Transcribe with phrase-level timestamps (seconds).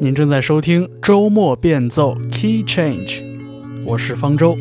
[0.00, 3.22] 您正在收听周末变奏 Key Change，
[3.84, 4.56] 我是方舟。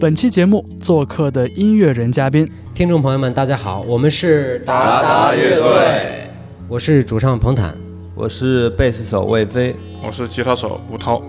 [0.00, 6.28] 本期节目做客的音乐人嘉宾，听众朋友们，大家好，我们是达达乐队，
[6.66, 7.76] 我是主唱彭坦，
[8.16, 11.22] 我是贝斯手魏飞，我是吉他手吴涛，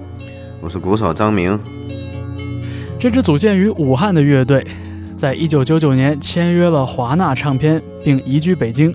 [0.59, 1.59] 我是鼓手张明。
[2.97, 4.65] 这支组建于武汉的乐队，
[5.15, 8.91] 在一九九九年签约了华纳唱片，并移居北京。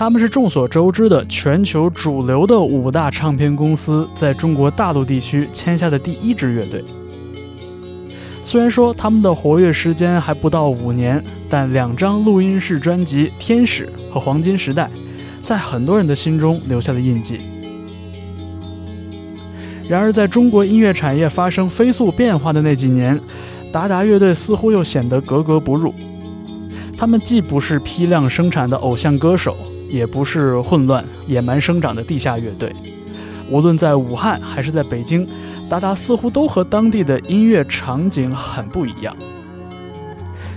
[0.00, 6.82] 他们是众所周知的全球主流的五大唱片公司在中国大陆地区签下的第一支乐队。
[8.42, 14.84] 虽然说他们的活跃时间还不到五年，但两张录音室专辑《天使》和《黄金时代》
[15.44, 17.38] 在很多人的心中留下了印记。
[19.86, 23.20] 然而，在中国音乐产业发生飞速变化的那几年，
[23.70, 25.92] 达达乐队似乎又显得格格不入。
[26.96, 29.54] 他们既不是批量生产的偶像歌手。
[29.90, 32.72] 也不是混乱野蛮生长的地下乐队，
[33.50, 35.28] 无论在武汉还是在北京，
[35.68, 39.14] 达达似乎都和当地的音乐场景很不一样。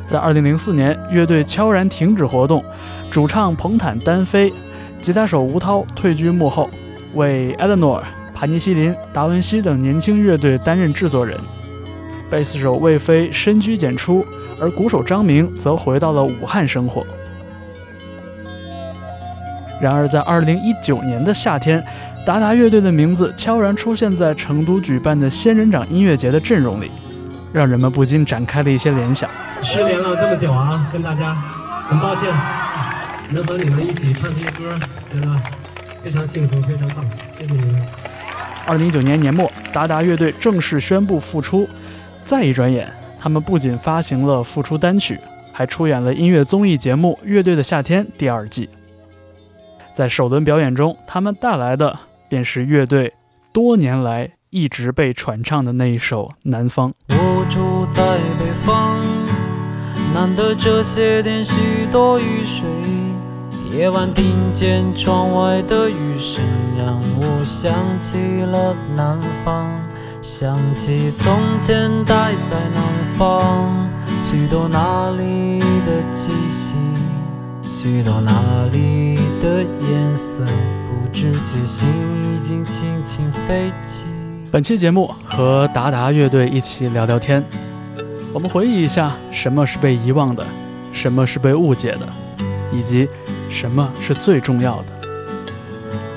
[0.06, 2.64] 在2004年，乐队悄然停止活动，
[3.09, 4.53] 主唱彭坦单飞，
[5.02, 6.70] 吉他手吴涛退居幕后，
[7.16, 8.03] 为 Eleanor、
[8.34, 11.38] 帕尼西林、达文西等年轻乐队担任制作人。
[12.30, 14.25] 贝斯手魏飞深居简出，
[14.59, 17.06] 而鼓手张明则回到了武汉生活。
[19.84, 21.84] 然而，在二零一九年的夏天，
[22.26, 26.90] 达达乐队的名字悄然出现在成都举办的仙人掌音乐节的阵容里，
[27.52, 29.30] 让人们不禁展开了一些联想。
[29.62, 31.36] 失联了这么久啊，跟大家
[31.90, 32.34] 很抱歉，
[33.31, 34.73] 能和你们一起唱这些歌，
[35.12, 35.36] 觉得
[36.02, 37.06] 非常幸福，非常棒，
[37.38, 37.81] 谢谢你们。
[38.66, 41.68] 二零一九年年末，达达乐队正式宣布复出，
[42.23, 45.20] 再一转眼，他们不仅发行了复出单曲，
[45.52, 48.70] 还出演了音乐综艺节目《乐队的夏天》第二季。
[49.94, 53.14] 在首轮表演中，他们带来的便是乐队
[53.52, 56.90] 多年来一直被传唱的那一首《南方》。
[57.09, 58.03] 我住在
[58.40, 59.00] 北方，
[60.14, 62.66] 难得这些天许多雨水。
[63.70, 66.44] 夜晚听见窗外的雨声，
[66.78, 67.72] 让我想
[68.02, 69.68] 起了南方，
[70.24, 72.84] 想起从前待在南
[73.16, 73.88] 方，
[74.24, 76.74] 许多那里的气息。
[77.64, 79.12] 许多那里
[79.44, 81.86] 的颜色，不知觉心
[82.34, 84.06] 已经轻轻飞起。
[84.50, 87.44] 本期节目和达达乐队一起聊聊天，
[88.32, 90.46] 我们回忆一下什么是被遗忘的，
[90.94, 92.08] 什么是被误解的，
[92.72, 93.06] 以及
[93.50, 94.94] 什么是最重要的。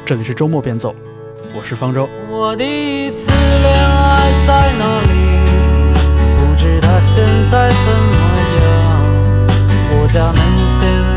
[0.04, 0.94] 这里是周末变奏，
[1.52, 2.08] 我是方舟。
[2.30, 5.08] 我第一次恋爱在哪里？
[6.36, 8.14] 不知他现在怎么
[8.60, 9.02] 样？
[9.90, 11.15] 我家门前。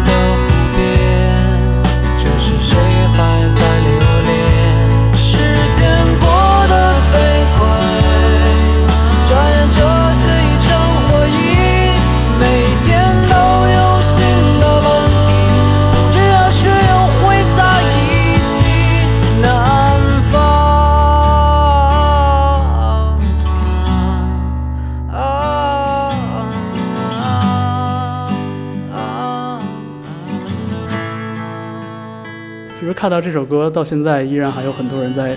[32.99, 35.33] 看到这首歌到现在依然还有很多人在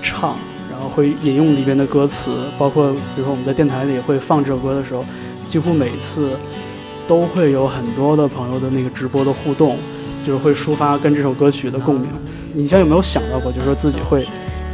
[0.00, 0.34] 唱，
[0.70, 5.04] 然后会引用里边的歌词，包括比如说我们在电台里会放这首歌的时候，
[5.44, 6.30] 几乎每次
[7.06, 9.76] 都会有很多的朋友的那个直播的互动，
[10.24, 12.08] 就是会抒发跟这首歌曲的共鸣。
[12.54, 14.26] 你以前有没有想到过，就是说自己会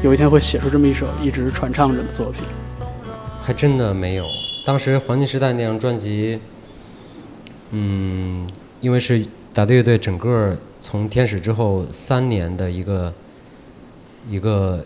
[0.04, 2.44] 有一天会写出这么一首一直传唱着的作品？
[3.42, 4.24] 还真的没有。
[4.64, 6.38] 当时黄金时代那张专辑，
[7.72, 8.46] 嗯，
[8.80, 9.26] 因为是
[9.58, 10.56] 打的乐队整个。
[10.80, 13.12] 从天使之后三年的一个
[14.30, 14.84] 一个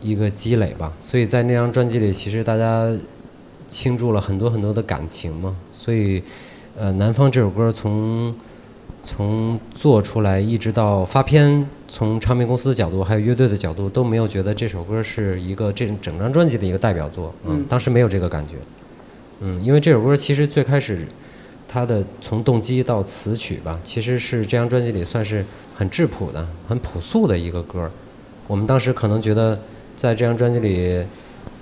[0.00, 2.96] 一个积累吧，所以在那张专辑里，其实大家
[3.66, 5.56] 倾注了很多很多的感情嘛。
[5.72, 6.22] 所以，
[6.78, 8.32] 呃，南方这首歌从
[9.02, 17.34] 从做出来一直到发片，从唱片公司的角度还有乐队的角度，都没有觉得这首歌是一个这整张专辑的一个代表作。
[17.44, 18.54] 嗯，当时没有这个感觉。
[19.40, 21.04] 嗯，因为这首歌其实最开始。
[21.68, 25.44] 它的从动机到词曲吧，其实是这张专辑里算是
[25.76, 27.90] 很质朴的、很朴素的一个歌。
[28.46, 29.58] 我们当时可能觉得，
[29.96, 31.04] 在这张专辑里，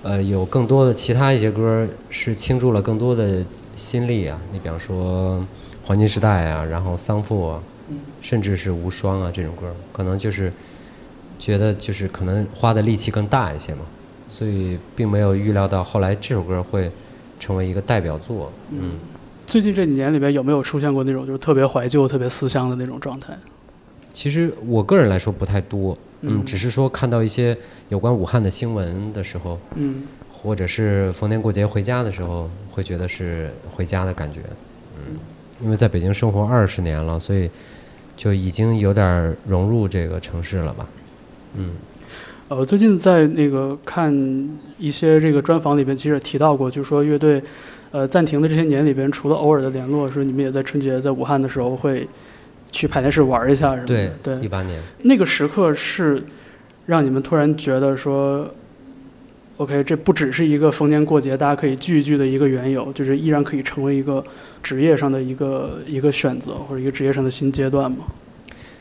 [0.02, 4.38] 呃，有更多的其他一些歌是倾注了更多的心力啊。
[4.52, 5.38] 你比方说
[5.86, 7.62] 《黄金时代》啊，然后《桑父》啊，
[8.20, 10.52] 甚至是《无双》啊这种歌，可能就是
[11.38, 13.86] 觉得就是可能花的力气更大一些嘛，
[14.28, 16.90] 所以并没有预料到后来这首歌会
[17.40, 18.52] 成为一个代表作。
[18.70, 18.98] 嗯。
[19.54, 23.38] 最近这几年里边有没有出现过那种就是特别怀旧、特别思乡的那种状态？
[24.12, 27.56] 其实我个人来说不太多，嗯，嗯只是说看到一些
[27.88, 30.02] 有关武汉的新闻的时候，嗯
[30.32, 34.40] 或者是逢年过节回家的时候，会觉得是回家的感觉，
[34.96, 35.14] 嗯，
[35.62, 37.48] 因为在北京生活二十年了，所以
[38.16, 40.84] 就已经有点融入这个城市了吧，
[41.54, 41.70] 嗯。
[42.48, 44.12] 呃，最近在那个看
[44.78, 47.42] 一些这个专访里边，其实也提到过，就是说乐队
[47.94, 52.04] 呃暂停的这些年里边，除了偶尔的联络，说你们也在春节在武汉的时候会
[52.72, 54.12] 去排练室玩一下什么的。
[54.20, 56.20] 对，一八年，那个时刻是
[56.86, 58.52] 让你们突然觉得说
[59.58, 64.24] ，OK，这不只是一个逢年过节大家可以聚一聚的一个缘由，就是依然可以成为一个
[64.60, 67.98] 职业上的一个一个选择或者一个职业上的新阶段吗？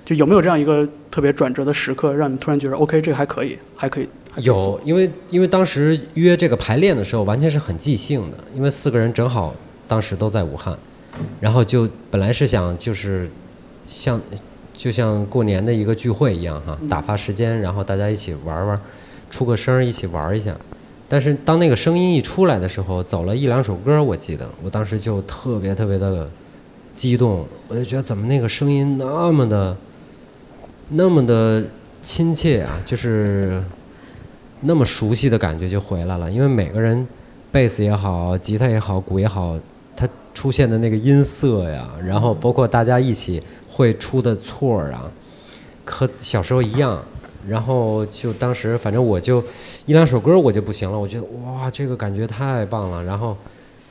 [0.04, 9.54] 就有没有这样一个特别转折的时刻，让你突然觉得 OK，这个还可以，还可以有，因为因为当时约这个排练的时候，完全是很即兴的，因为四个人正好
[9.88, 10.78] 当时都在武汉，
[11.40, 13.30] 然后就本来是想就是
[13.86, 14.20] 像
[14.74, 18.80] 就像过年的一个聚会一样哈，打发时间，然后大家一起玩玩，
[19.30, 20.56] 出个声儿一起玩一下。
[21.08, 26.28] 但是当那个声音一出来的时候，走了一两首歌，我记得我当时就特别特别的
[26.92, 29.78] 激动，我就觉得怎么那个声音那么的
[30.90, 31.64] 那么的
[32.02, 33.64] 亲切啊，就是
[34.64, 36.32] 那么熟悉的感觉就回来了。
[36.32, 37.06] 因为每个人
[37.52, 39.58] 贝斯也好，吉他也好，鼓也好，
[39.96, 45.12] 它出现的那个音色呀，然后包括大家一起会出的错儿啊，
[45.86, 47.04] 和小时候一样。
[47.46, 49.44] 然后就当时反正我就
[49.86, 53.04] 一两首歌我就不行了，我觉得哇这个感觉太棒了。
[53.04, 53.36] 然后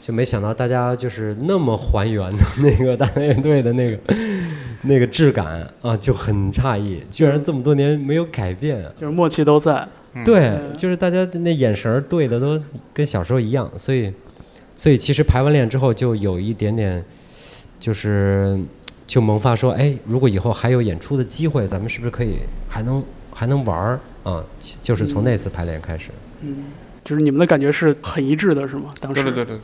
[0.00, 3.98] 就没想到大家就是那么还原的那个大乐队的那个
[4.84, 8.82] 那个质感啊，就很诧异，居然这么多年没有改变。
[8.96, 9.86] 就是默契都在。
[10.24, 12.60] 对嗯，就是大家的那眼神儿对的都
[12.92, 14.12] 跟小时候一样，所以，
[14.74, 17.02] 所以其实排完练之后就有一点点，
[17.80, 18.58] 就是
[19.06, 22.36] 就萌发说，哎，如果以后还有演出的机会，咱们是不是可以
[22.68, 24.00] 还能还能玩儿？
[24.24, 24.44] 啊？
[24.82, 26.10] 就是从那次排练开始。
[26.42, 26.64] 嗯，
[27.04, 28.90] 就是你们的感觉是很一致的，是吗？
[29.00, 29.22] 当时。
[29.22, 29.58] 对对对对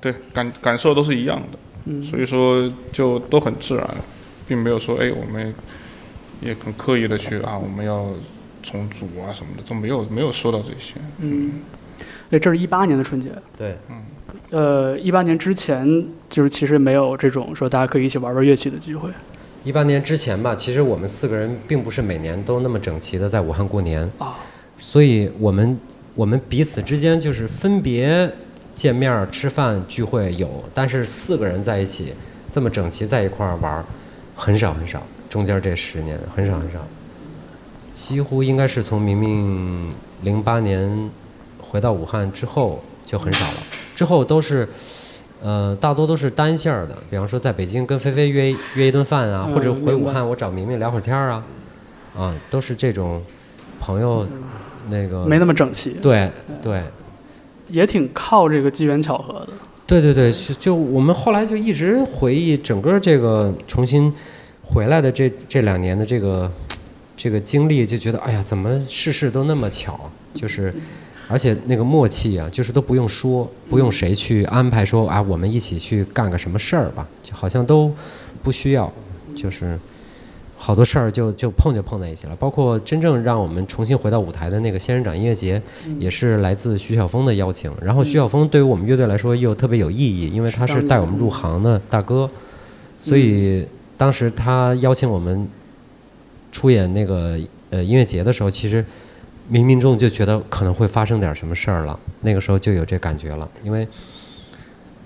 [0.00, 3.86] 对，对感感受都是一样的，嗯，所以说就都很自然，
[4.46, 5.52] 并没有说哎我们
[6.40, 8.06] 也很刻意的去啊我们要
[8.62, 10.94] 重组啊什么的，都没有没有说到这些。
[11.18, 11.52] 嗯，
[12.28, 13.30] 对，这是一八年的春节。
[13.56, 13.96] 对，嗯
[14.50, 19.10] 呃，一八年之前就是其实没有这种说大家可以一起玩玩乐器的机会。
[19.62, 24.38] 一八年之前吧，其实我们四个人并不是每年都那么整齐的在武汉过年啊，
[24.76, 25.78] 所以我们
[26.14, 28.32] 我们彼此之间就是分别
[28.72, 32.14] 见面吃饭聚会有，但是四个人在一起
[32.50, 33.84] 这么整齐在一块儿玩儿
[34.34, 36.78] 很少很少，中间这十年很少很少，
[37.92, 39.92] 几乎应该是从明明
[40.22, 41.10] 零八年
[41.60, 43.56] 回到武汉之后就很少了，
[43.94, 44.68] 之后都是。
[45.42, 51.42] 呃，大多都是单线儿的，比方说在北京跟菲菲约约一顿饭啊，嗯或者回武汉我找明明聊会儿天儿啊，
[52.14, 53.22] 啊，都是这种
[53.80, 54.28] 朋友
[54.90, 56.82] 那个没那么整齐，对对
[57.68, 59.48] 也挺靠这个机缘巧合的。
[59.86, 64.12] 对对对，就就我们后来就一直回忆整个这个重新
[64.62, 66.52] 回来的这这两年的这个
[67.20, 70.72] 这个经历，就觉得哎呀，怎么事事都那么巧，就是。
[71.32, 77.88] 而且那个默契啊，就是都不用说，不用谁去安排说啊，我们一起去干个什么事儿吧，就好像都
[78.42, 78.92] 不需要，
[79.36, 79.78] 就是
[80.56, 82.34] 好多事儿就就碰就碰在一起了。
[82.34, 85.62] 包括真正让我们重新回到舞台的那个仙人掌音乐节，
[86.00, 87.70] 也是来自徐晓峰的邀请。
[87.80, 92.28] 然后徐晓峰对于我们乐队来说又特别有意义，因为他是带我们入行的大哥，
[92.98, 93.64] 所以
[93.96, 95.46] 当时他邀请我们
[96.52, 97.38] 出演那个
[97.70, 98.84] 呃音乐节的时候，其实。
[99.52, 103.84] 冥冥中就觉得可能会发生点什么事儿了，那个时候就有这感觉了，因为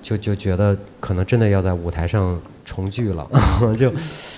[0.02, 3.26] 就就觉得可能真的要在舞台上重聚了，
[3.74, 3.90] 就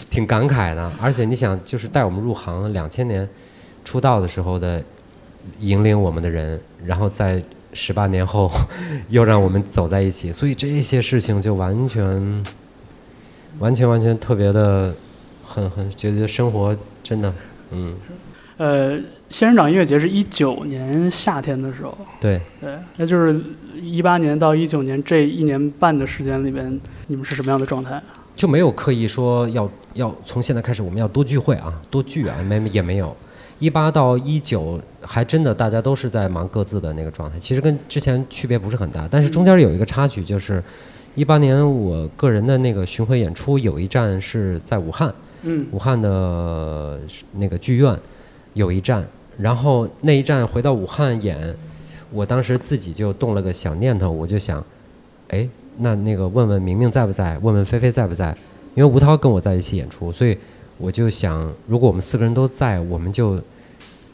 [0.08, 0.92] 挺感慨的。
[1.02, 3.28] 而且你想，就是带我们入行两千年
[3.84, 4.80] 出道的时候的
[5.58, 8.48] 引领我们的人，然后在十八年后
[9.08, 12.44] 又让我们走在一起，所以这些事情就完全
[13.58, 14.94] 完全完全特别的
[15.42, 16.76] 很很觉得生活
[17.08, 17.32] 真的
[17.70, 17.94] 嗯。
[18.58, 18.98] 呃，
[19.28, 23.38] 仙人掌音乐节是一九年夏天的时候，对对，那就是
[23.82, 28.02] 一八年到一九年这一年半的时间里边，你们是什么样的状态？
[28.34, 33.14] 就没有刻意说要要从现在开始我们要多聚会啊，多聚啊， 没也没有。
[33.58, 40.62] 一八到一九还真的大家都是在忙各自的那个状态，其实跟之前区别不是很大，但是中间有一个插曲，就是
[41.14, 45.14] 一八年我个人的那个巡回演出有一站是在武汉，
[45.46, 47.00] 嗯武汉的
[47.32, 47.98] 那个剧院。
[48.56, 51.54] 有一站，然后那一站回到武汉演，
[52.10, 54.64] 我当时自己就动了个小念头，我就想，
[55.28, 58.34] 哎，那那个问问明明在不在，问问菲菲在不在，
[58.74, 60.38] 因为吴涛跟我在一起演出，所以
[60.78, 63.38] 我就想，如果我们四个人都在，我们就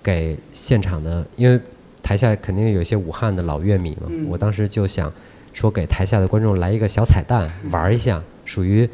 [0.02, 1.60] 给现场的，因为
[2.02, 5.12] 台下肯定有一些武汉的老乐迷嘛，嗯我当时就想
[5.52, 8.90] 说给台下的观众来一个小彩蛋，玩一下，属于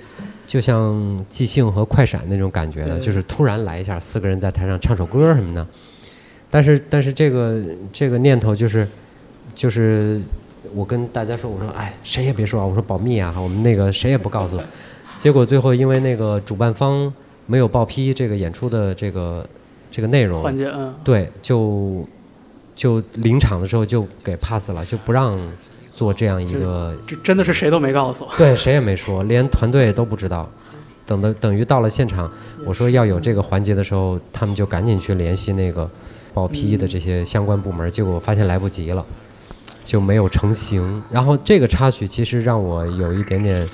[0.48, 5.64] 就像即兴和快闪那种感觉的，就是突然来一下，四个人在台上唱首歌什么的。
[6.50, 7.60] 但是但是这个
[7.92, 8.88] 这个念头就是
[9.54, 10.18] 就是
[10.74, 14.58] 我跟大家说，我说哎谁也别说啊，我说保密啊，我们那个谁也不告诉。
[15.16, 17.12] 结果最后因为那个主办方
[17.44, 19.46] 没有报批这个演出的这个
[19.90, 22.02] 这个内容，环节，嗯，对，就
[22.74, 25.36] 就临场的时候就给 pass 了，就不让
[25.98, 28.24] 做这样一个，这真的是谁都没告诉。
[28.36, 30.48] 对，谁也没说，连团队都不知道。
[31.04, 32.30] 等的等于到了现场，
[32.64, 35.90] 我说要有这个环节的时候，他们就赶紧去联系那个
[36.32, 39.04] 报批的这些相关部门，结果发现来不及了，
[39.82, 41.02] 就没有成型。
[41.10, 43.68] 然后这个插曲其实让我有一点点，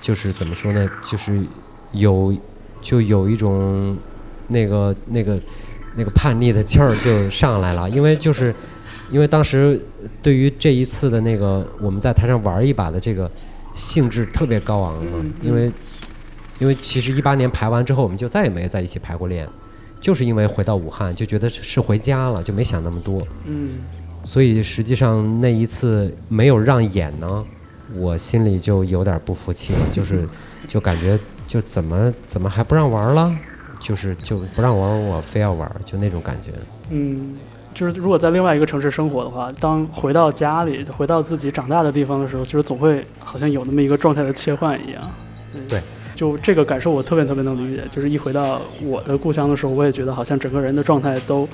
[0.00, 1.44] 就是怎么说呢，就是
[1.90, 2.32] 有
[2.80, 3.96] 就有一种
[4.46, 5.40] 那个那个
[5.96, 8.54] 那个叛逆的劲儿就上来了，因为就是
[9.10, 9.80] 因为当时
[10.22, 13.30] 对于这一次的那个我们在台上玩一把的这个
[13.72, 15.72] 兴致特别高昂嘛，嗯因为
[16.58, 19.48] 因为其实一八年排完之后，我们就再也没在一起排过练，
[19.98, 23.80] 就是因为回到武汉就觉得是回家了，就没想那么多，嗯，
[24.22, 27.44] 所以实际上那一次没有让演呢，
[27.96, 30.28] 我心里就有点不服气了，就是
[30.68, 33.34] 就感觉就怎么怎么还不让玩了，
[33.80, 36.50] 就是就不让玩我非要玩，就那种感觉。
[36.90, 37.34] 嗯，
[37.74, 45.02] 就是如果在另外一个城市生活的话，当回到家里，回到自己长大的地方的时候，就是总会好像有那么一个状态的切换一样。
[45.68, 45.80] 对，
[46.14, 47.84] 就这个感受我特别特别能理解。
[47.90, 51.48] 就是一回到我的故乡的时候，我也觉得好像整个人的状态都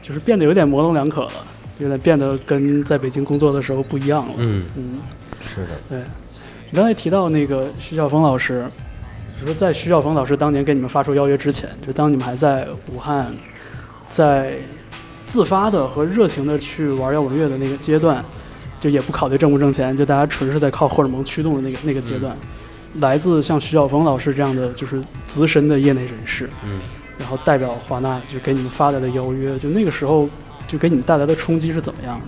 [0.00, 1.32] 就是变得有点模棱两可了，
[1.78, 4.34] 有点变得跟在北京工作的时候不一样了。
[4.38, 5.00] 嗯，嗯，
[5.40, 6.00] 是的，对。
[6.70, 8.64] 你刚才提到那个徐晓峰老师，
[9.38, 13.30] 就说在徐晓峰老师当年给你们发出邀约之前，就当你们还在武汉，
[14.06, 14.56] 在
[15.24, 18.24] 自发的和热情的去玩摇滚乐的那个阶段，
[18.80, 22.36] 就也不考虑挣不挣钱，就大家纯是在靠荷尔蒙驱动的那个那个阶段，
[23.00, 26.80] 来自像徐晓峰老师这样的就是资深的业内人士，嗯，
[27.18, 30.28] 然后代表华纳就给你们发来的邀约，就那个时候
[30.66, 32.26] 就给你们带来的冲击是怎么样的？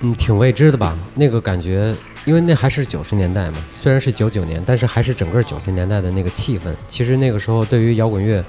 [0.00, 0.98] 嗯，挺未知的吧？
[1.14, 1.94] 那个感觉，
[2.24, 6.62] 因为那还是九十年代嘛，虽然是九九年，但是还是整个九十年代的那个气氛。
[6.88, 8.44] 其实那个时候，对于摇滚乐，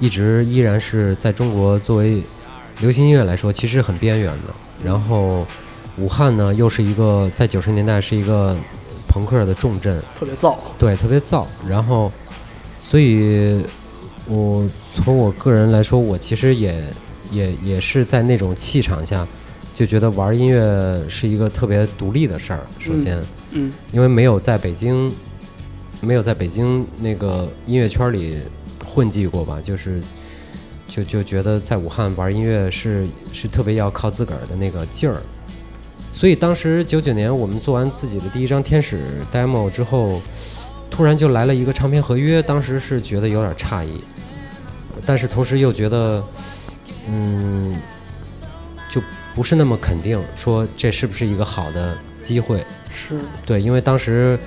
[0.00, 2.20] 一直依然是在中国作为
[2.80, 4.54] 流行音乐来说，其实很边缘的。
[4.84, 5.46] 然后，
[5.96, 8.56] 武汉呢，又是一个在九十年代是一个
[9.08, 11.46] 朋克的重镇，特别燥，对，特别燥。
[11.66, 12.12] 然后，
[12.78, 13.64] 所以
[14.28, 16.84] 我从我个人来说，我其实也
[17.30, 19.26] 也也是在那种气场下，
[19.72, 22.60] 就觉得玩音乐是一个特别独立的事儿。
[22.78, 23.18] 首先，
[23.52, 25.10] 嗯因为没有在北京，
[26.02, 28.38] 没有在北京那个音乐圈里
[28.84, 30.02] 混迹过吧，就是
[30.88, 35.22] 就就觉得在武汉玩音乐是是特别要靠自个儿的那个劲儿。
[36.12, 40.20] 所以当时九九年我们做完自己的第一张天使 demo 之后，
[40.90, 44.00] 突然就来了一个唱片合约，当时是觉得有点诧异，
[45.04, 46.24] 但是同时又觉得，
[47.06, 47.78] 嗯，
[48.88, 49.02] 就
[49.34, 52.64] 不是那么肯定，说这是不是一个好的机会。
[52.90, 54.38] 是，对，因为当时，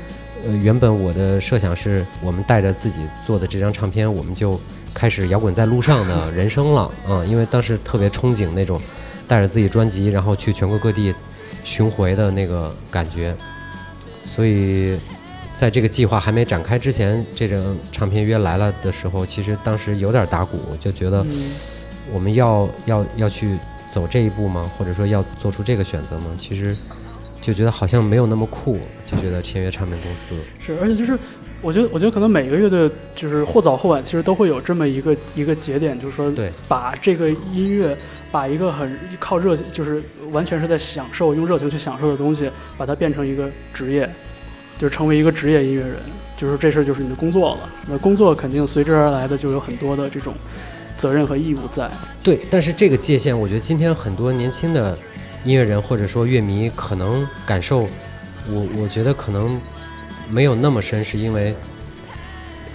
[0.43, 4.59] 呃，原本我的设想是我们带着自己做的这张唱片，我们就
[4.93, 8.81] 开始摇滚在路上的人生了，嗯，因为当时特别憧憬那种
[9.27, 11.13] 带着自己专辑，然后去全国各地
[11.63, 13.35] 巡回的那个感觉，
[14.23, 14.99] 所以
[15.53, 21.55] 在这个计划还没展开之前，这张唱片约来了的时候，其实当时有点打鼓，就觉得嗯
[22.11, 23.57] 我们要要要去
[23.91, 24.71] 走这一步吗？
[24.77, 26.25] 或者说要做出这个选择吗？
[26.37, 26.75] 其实
[27.41, 30.35] 就觉得好像没有那么酷，就觉得签约唱片公司。
[30.59, 31.17] 是，而且就是，
[31.61, 37.97] 我觉得，我觉得可能每个乐队就是或早或晚，其实都会有这么一个一个节点，就是说，对，把这个音乐，
[38.31, 40.01] 把一个很靠热，就是
[40.31, 44.09] 完全是在享受，用热情去享受的东西，把它变成一个职业，
[44.77, 45.97] 就是成为一个职业音乐人，
[46.37, 47.69] 就是这事儿就是你的工作了。
[47.87, 50.33] 那工作肯定随之而来的就有很多的这种
[50.95, 51.89] 责任和义务在。
[52.23, 54.97] 对，但是这个界限，我觉得今天很多年轻的
[55.43, 57.87] 音乐人或者说乐迷可能感受，
[58.49, 59.59] 我我觉得可能
[60.29, 61.55] 没有那么深，是因为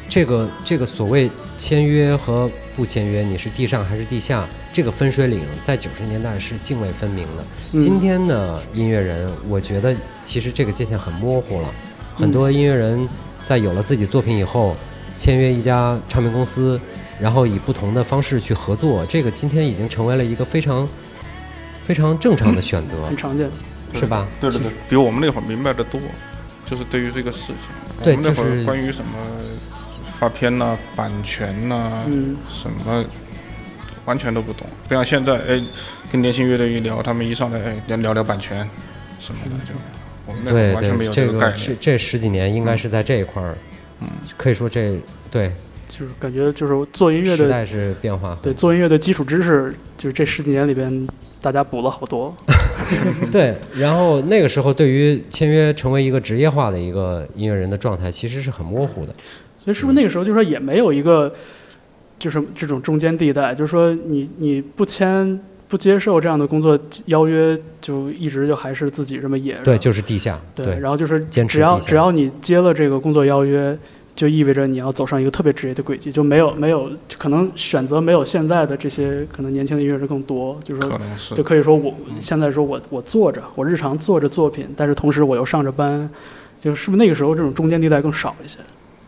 [0.08, 7.44] 这个这个所谓签约和不签约，你是地上还是地下，这个分水岭在九十年代是泾渭分明的。
[7.73, 11.73] 嗯今天的音乐人，我觉得其实这个界限很模糊了。
[12.16, 13.08] 很多音乐人
[13.44, 14.76] 在有了自己作品以后，
[15.14, 16.80] 签约一家唱片公司，
[17.20, 20.88] 然后以不同的方式去合作，这个今天已经成为了一个非常
[21.82, 23.49] 非常正常的选择，很常见。
[23.96, 24.26] 是吧？
[24.40, 26.00] 对对对，比我们那会儿明白的多，
[26.64, 27.56] 就是对于这个事情。
[28.02, 29.11] 对我们那会儿关于什么
[30.18, 33.04] 发片呐、版权呐、嗯什么，
[34.04, 34.66] 完全都不懂。
[34.88, 35.62] 不像现在，哎，
[36.11, 38.68] 跟年轻乐队一聊，他们一上来，哎，聊聊聊版权
[39.21, 39.73] 什么的，就
[40.26, 41.78] 我们那会儿完全没有，这个概个是念。
[41.80, 43.56] 这十几年应该是在这一块儿，
[44.00, 45.52] 嗯，可以说这对
[45.88, 51.06] 就是感觉就是做音乐的时代是变化对做音乐的基础知识，就是这十几年里边
[51.40, 52.37] 大家补了好多。
[53.31, 59.12] 对，然后那个时候对于签约成为一个职业化的一个音乐人的状态，其实是很模糊的。
[59.59, 61.33] 所以是不是那个时候就是说也没有一个
[62.19, 69.59] 就是这种中间地带，就是说你你不签不接受这样的工作邀约，就一直就还是自己这么野。
[69.64, 70.38] 对，就是地下。
[70.54, 73.76] 对，然后就是坚持只要只要你接了这个工作邀约，
[74.14, 86.09] 就意味着你要走上一个特别职业的轨迹，就没有没有可能选择没有现在的这些可能年轻的音乐人更多，就是说就可以说我现在说我我做着，我日常做着作品，但是同时我又上着班，
[86.61, 88.59] 就是不是那个时候这种中间地带更少一些？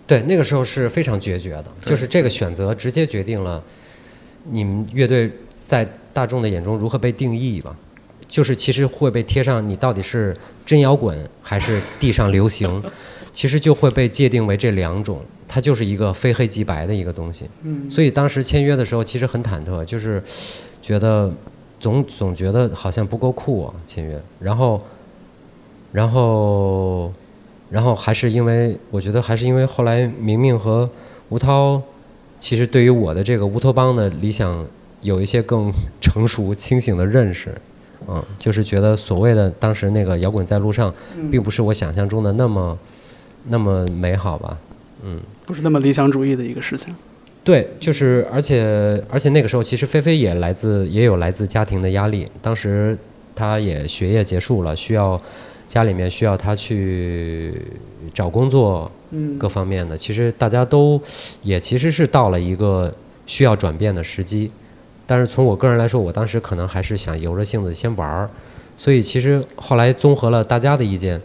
[0.07, 3.63] 对，那个时候是非常决绝的，就是这个选择直接决定了
[4.51, 7.77] 你们乐队在大众的眼中如何被定义吧。
[8.29, 10.37] 就是其实会被贴上你到底是
[10.67, 12.83] 真摇滚还是地上流行，
[13.37, 17.45] 其实就会被界定为这两种，它就是一个非黑即白的一个东西。
[17.65, 20.23] 嗯，所以当时签约的时候其实很忐忑，就是
[20.81, 21.31] 觉得
[21.79, 24.83] 总总觉得好像不够酷啊签约，然后
[25.93, 27.13] 然后
[27.69, 30.89] 然后还是因为我觉得还是因为后来明明和
[31.29, 31.83] 吴涛，
[32.39, 34.67] 其实对于我的这个乌托邦的理想
[35.03, 37.55] 有一些更成熟清醒的认识，
[38.09, 41.31] 嗯，就是觉得所谓的当时那个摇滚在路上，嗯。
[41.31, 42.79] 并不是我想象中的那么
[43.49, 44.59] 那么美好吧，
[45.03, 45.21] 嗯。
[45.47, 46.95] 不是那么理想主义的一个事情。
[47.45, 52.27] 对，就是而且而且那个时候，其实菲菲也来自也有来自家庭的压力。
[52.43, 52.99] 当时
[53.33, 55.21] 她也学业结束了，需要
[55.69, 57.55] 家里面需要她去
[58.13, 59.97] 找工作，嗯，各方面的。
[59.97, 61.01] 其实大家都
[61.43, 62.93] 也其实是到了一个
[63.27, 64.51] 需要转变的时机。
[65.07, 68.29] 但是从我个人来说，我当时可能还是想由着性子先玩儿，
[68.77, 71.23] 所以其实后来综合了大家的意见，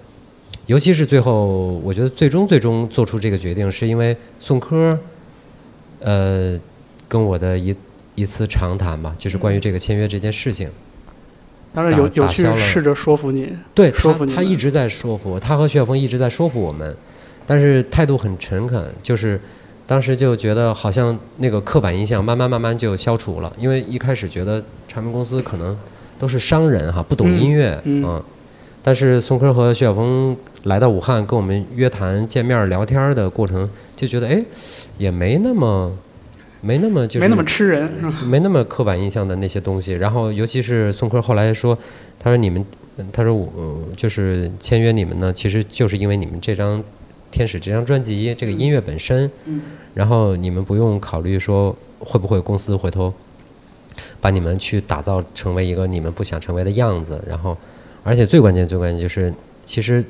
[0.72, 4.98] 尤其是最后，我觉得最终最终做出这个决定，是因为宋柯，
[6.00, 6.58] 呃，
[7.10, 7.76] 跟我的一
[8.16, 10.70] 一次长谈吧，就是关于这个签约这件事情。
[11.74, 16.96] 当然有有去试着说服你，对他说服，你们他一直在说服我，他和徐晓峰一直在说服我们，
[17.46, 19.38] 但是态度很诚恳，就是
[19.86, 25.78] 当时就觉得好像那个刻板印象慢慢慢慢就消除了，因为一开始觉得唱片公司可能
[26.18, 28.24] 都是商人哈，不懂嗯音乐，嗯
[28.84, 34.44] 但是宋柯和徐晓峰来到武汉跟我们约谈、见面、聊天的过程，就觉得哎，
[34.98, 35.92] 也没那么。
[36.64, 38.22] 没那么就是没那么吃人，是吧？
[38.24, 39.94] 没那么刻板印象的那些东西。
[39.94, 41.76] 然后，尤其是宋柯后来说，
[42.20, 42.64] 他说你们，
[43.12, 46.80] 他说我、呃就是签约你们呢，其实就是因为你们这张
[47.32, 49.60] 《天使》这张专辑这个音乐本身，嗯
[49.96, 53.12] 然后你们不用考虑说会不会公司回头
[54.22, 57.20] 把你们去打造成为一个你们不想成为的样子。
[57.28, 57.58] 然后，
[58.04, 59.34] 而且最关键最关键就是，
[59.66, 60.04] 其实。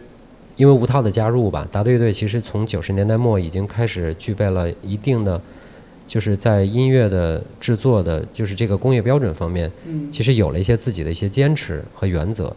[0.58, 5.42] 因为吴涛的加入吧，达队乐队其实从九十年代末已经开始具备了一定的
[6.06, 12.54] 就是在音乐的制作的，就是这个工业标准方面，嗯其实有了一些自己的一些坚持和原则。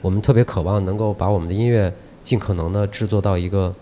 [0.00, 1.92] 我们特别渴望能够把我们的音乐
[2.24, 3.72] 尽可能的制作到一个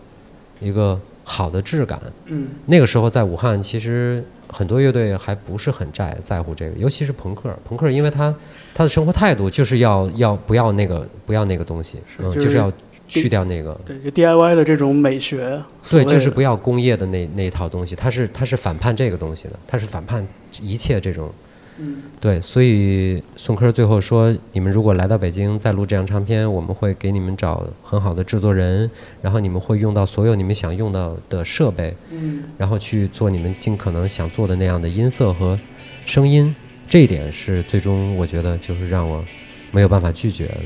[0.61, 1.99] 一个好的质感。
[2.27, 7.57] 嗯那个时候在武汉，其实很多乐队还不是很在在乎这个，尤其是朋克。
[7.65, 8.35] 朋克因为他
[8.75, 12.73] 他的生活态度就是要要不要那个不要那个东西，嗯，就是就是要
[13.07, 13.79] 去掉那个。
[13.85, 20.27] 对，就 DIY 的这种美学，对，就是不要工业的那那一套东西，他是他是反叛这个东西的，他是反叛
[20.61, 21.31] 一切这种。
[21.79, 28.89] 嗯对，所以宋柯最后说，你们如果来到北京再录这张唱片，我们会给你们找很好的制作人，
[29.23, 35.59] 然后你们会用到所有你们想用到的设备，嗯然后去做你们尽可能想做的那样的音色和
[36.05, 36.55] 声音。
[36.93, 39.25] 这一点是最终我觉得就是让我
[39.71, 40.61] 没有办法拒绝的，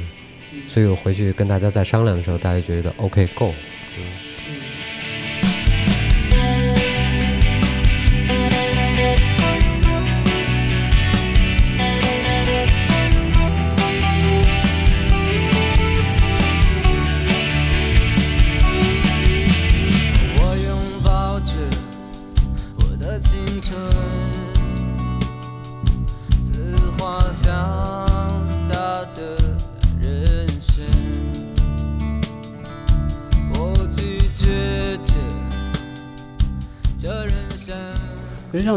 [0.67, 3.55] 所以我回去跟大家再商量的时候，大家觉得 OK 够。
[3.97, 4.26] 嗯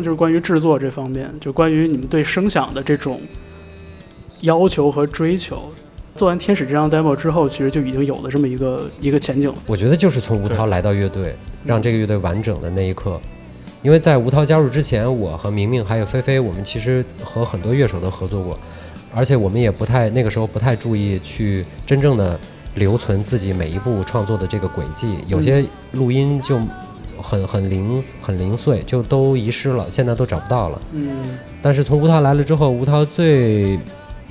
[0.01, 3.21] 就是关于制作这方面，就关于你们对声响的这种
[4.41, 5.63] 要求和追求。
[6.15, 9.55] 做完《天使》这张 demo 之后，其实就已经有了这么一个一个前景了。
[9.65, 11.33] 我觉得就是从吴涛来到乐队，
[11.63, 13.17] 让这个乐队完整的那一刻，
[13.81, 18.59] 因为在吴涛加入之前，我和明明还有菲菲，我们其实和很多乐手都合作过，
[19.15, 22.37] 而且我们也不太那个时候不太注意去真正的
[22.75, 26.59] 留存自己每一步创作的这个轨迹，有些录音就
[27.21, 30.81] 很很零很零碎，就都遗失了，现在都找不到了。
[30.93, 33.79] 嗯但是从吴涛来了之后，吴涛最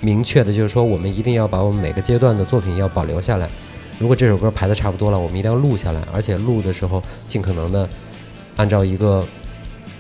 [0.01, 3.49] 明确的就是说，我们一定要把我们每个阶段的作品要保留下来。
[3.99, 7.89] 如果这首歌排的差不多了，我们一定要录下来，而且录的时候尽可能的
[8.57, 9.25] 按照一个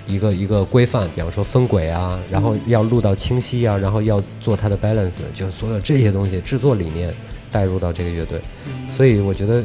[0.06, 7.12] 一个一个规范，比方说分轨啊，然后要录到清晰啊，然后要做它的 balance，就是所有这些东西制作理念
[7.50, 8.40] 带入到这个乐队。
[8.88, 9.64] 所以我觉得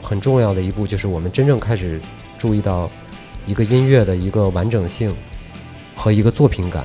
[0.00, 2.00] 很重要的一步就是我们真正开始
[2.42, 2.90] 注意到
[3.46, 5.14] 一个音乐的一个完整性
[5.94, 6.84] 和一个作品感、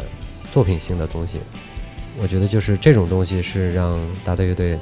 [0.51, 1.39] 作品性的东西。
[2.21, 4.77] 我觉得就是这种东西是让大队乐队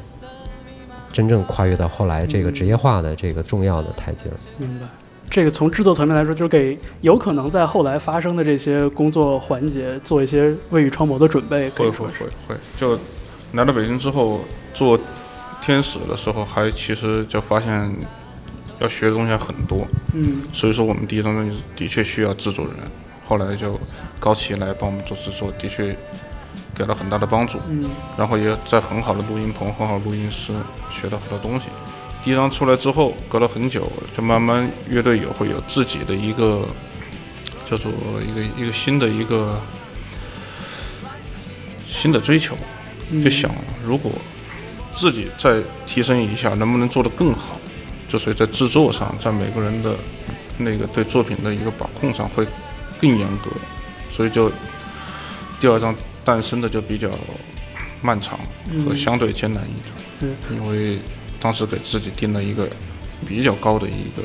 [1.14, 4.36] 真正跨越到后来这个职业化的这个重要的台阶儿。
[4.58, 4.86] 明白。
[5.30, 13.00] 这个从制作层面来说，就是给有可能在后来发生的这些工作环节做一些未雨绸缪的准备，会以说是会会会，就
[13.54, 14.42] 来到北京之后
[14.74, 15.00] 做
[15.62, 17.96] 天使的时候，还其实就发现
[18.80, 22.76] 要学的东西还很多，嗯所以说我们第一张专辑的确需要制作人，
[23.26, 23.80] 后来就
[24.20, 25.96] 高旗来帮我们做制作，的确
[26.76, 30.54] 给了很大的帮助，嗯然后也在很好的录音棚、很好的录音师
[30.90, 31.68] 学到很多东西。
[32.24, 36.68] 第一张出来之后，隔了很久，就慢慢乐队也会有自己的一个
[37.64, 39.62] 叫做一个一个新的一个
[41.88, 42.58] 新的追求，
[43.12, 43.52] 嗯就想
[43.84, 44.12] 如果
[44.92, 47.60] 自己再提升一下，能不能做得更好？
[48.08, 49.96] 就所以在制作上，在每个人的
[50.58, 52.46] 那个对作品的一个把控上会
[53.02, 53.50] 更严格，
[54.12, 54.52] 所以就
[55.60, 57.10] 第二张诞生的就比较
[58.02, 58.38] 漫长
[58.86, 61.00] 和嗯相对艰难一点，嗯因为
[61.40, 62.70] 当时给自己定了一个
[63.28, 64.24] 比较高的一个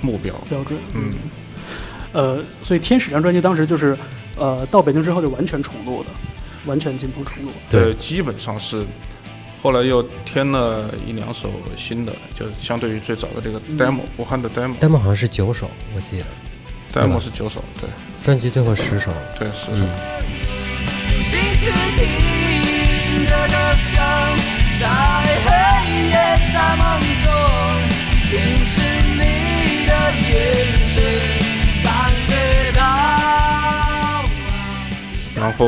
[0.00, 0.78] 目标，标准。
[0.94, 1.14] 嗯，
[2.12, 3.96] 呃，所以《天使》这张专辑当时就是
[4.36, 6.10] 呃到北京之后就完全重录的，
[6.66, 7.50] 完全进棚重录。
[7.70, 8.84] 对呃，基本上是。
[9.62, 17.88] 后来又添了一两首新的，就是相对于最早的这个嗯 demo，、武汉的 demo，demo 好像是九首，我记得 demo 是九首，对
[18.22, 19.12] 专辑最后十首。
[19.38, 19.84] 对十首。
[19.84, 19.88] 嗯
[21.22, 22.06] 心去听
[23.26, 24.00] 这歌声，
[24.80, 24.88] 在
[25.44, 25.48] 黑
[26.08, 26.14] 夜，
[26.50, 26.82] 在梦
[27.22, 27.30] 中，
[28.32, 28.80] 凝视
[29.12, 29.20] 你
[29.86, 29.92] 的
[30.26, 30.32] 眼
[30.86, 30.96] 神，
[31.84, 31.88] 感
[32.26, 32.30] 觉
[32.74, 32.80] 到。
[35.36, 35.60] 然后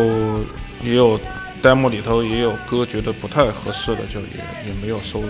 [0.83, 1.21] 也有
[1.63, 4.27] demo 里头也有歌觉得不太合适的，就也
[4.67, 5.29] 也没有收录。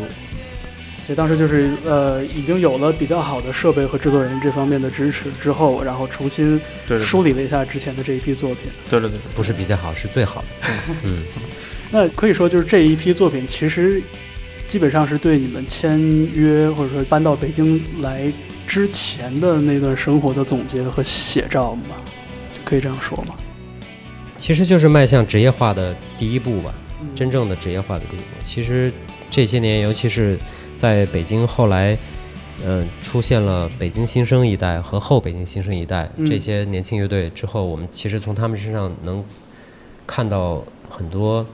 [1.03, 6.61] 所以当时就是呃已经有了比较好的设备和制作人这方面的支持之后，然后重新
[7.01, 8.71] 梳理了一下之前的这一批作品。
[8.89, 10.69] 对对对对，不是比较好，是最好的。
[11.03, 11.25] 嗯，
[11.91, 14.01] 那可以说就是这一批作品其实
[14.69, 16.01] 基本上是对你们签
[16.33, 18.33] 约或者说搬到北京来
[18.65, 21.97] 之前的那段生活的总结和写照嘛，
[22.65, 23.35] 可以这样说吗？
[24.43, 28.25] 其实就是迈向职业化的第一步吧，嗯真正的职业化的第一步。
[28.43, 28.93] 其实
[29.31, 30.37] 这些年，尤其是
[30.77, 31.97] 在北京后来，
[32.65, 39.25] 嗯、出现了北京新生一代和后北京新生一代嗯这些年轻乐队之后，我们其实从他们身上能
[40.09, 41.47] 看到很多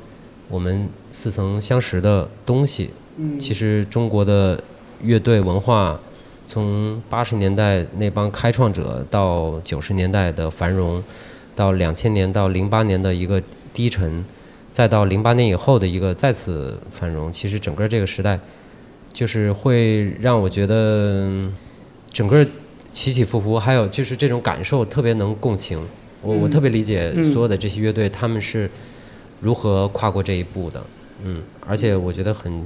[0.48, 2.88] 我们似曾相识的东西。
[3.18, 4.58] 嗯，其实中国的
[5.02, 6.00] 乐队文化，
[6.46, 11.04] 从八十年代那帮开创者到九十年代的繁荣，
[11.58, 13.42] 到两千年到零八年的一个
[13.74, 14.24] 低沉，
[14.70, 18.38] 再到零八年以后的一个再次繁荣，其实整个这个时代，
[19.12, 21.52] 就是会让我觉得嗯
[22.12, 22.46] 整个
[22.92, 25.84] 起起伏伏，还有就是这种感受特别能共情。
[26.22, 28.70] 我我嗯特别理解嗯所有的这些乐队，他们是
[29.40, 30.80] 如何跨过这一步的。
[31.24, 32.64] 嗯，而且我觉得很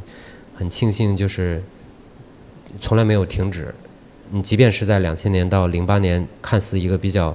[0.54, 1.62] 很庆幸，就是
[2.78, 3.74] 从来没有停止。
[4.30, 7.34] 你即便是在两千年到零八年，看似一个比较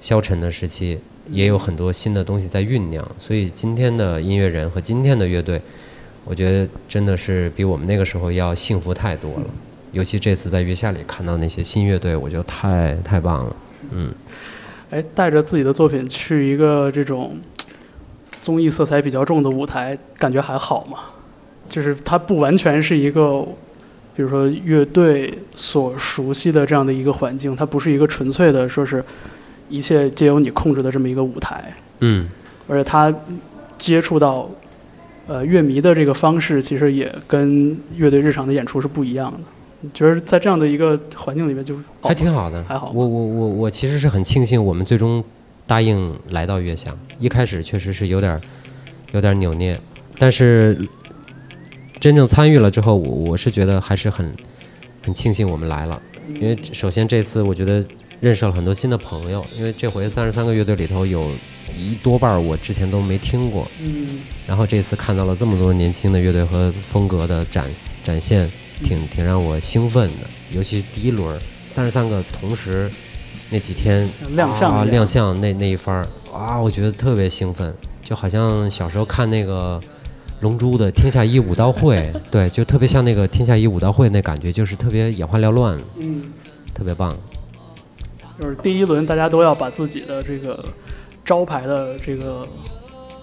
[0.00, 0.98] 消沉的时期，
[1.30, 3.06] 也有很多新的东西在酝酿。
[3.18, 5.60] 所以今天的音乐人和今天的乐队，
[6.24, 9.44] 我觉得真的是比我们那个时候要幸福太多了。
[9.92, 13.56] 尤其这次在月下里看到那些新乐队，我觉得太太棒了。
[13.90, 14.12] 嗯，
[14.90, 17.34] 哎，带着自己的作品去一个这种
[18.40, 20.98] 综艺色彩比较重的舞台，感觉还好吗？
[21.68, 23.42] 就是它不完全是一个，
[24.14, 29.02] 比如说乐队所熟悉的这样的一个环境，它不是一个纯粹的说是
[29.68, 32.28] 一切皆由你控制的这么一个舞台，嗯，
[32.66, 33.14] 而且他
[33.76, 34.48] 接触到
[35.26, 39.38] 呃乐迷的这个方式，其实也跟乐队日常的演出是不一样的。
[39.80, 42.90] 你觉得在这样的一个环境里面就还挺好的，还好。
[42.92, 45.22] 我我我我其实是很庆幸我们最终
[45.66, 48.40] 答应来到乐享，一开始确实是有点儿
[49.12, 49.78] 有点儿扭捏，
[50.18, 50.76] 但是
[52.00, 54.34] 真正参与了之后，我我是觉得还是很
[55.02, 57.84] 很庆幸我们来了，因为首先这次我觉得
[58.20, 59.44] 认识了很多新的朋友。
[59.56, 61.30] 因为这回三十三个乐队里头有
[61.76, 67.66] 一多半儿我之前都没听过，嗯然后这次看到了这么多年轻的乐队和风格的展
[68.04, 68.50] 展现，
[68.82, 70.26] 挺挺让我兴奋的。
[70.54, 72.90] 尤其第一轮三十三个同时
[73.50, 79.80] 那几天亮相啊亮相那那一番儿啊，我觉得特别兴奋，就好像小时候看那个。
[80.40, 81.96] 龙珠的《天下一武道会》，
[82.30, 86.22] 对，就特别像那个《天下一武道会》那感觉，就是特别眼花缭乱，嗯，
[86.72, 87.16] 特别棒。
[88.40, 90.64] 就是第一轮大家都要把自己的这个
[91.24, 92.46] 招牌的这个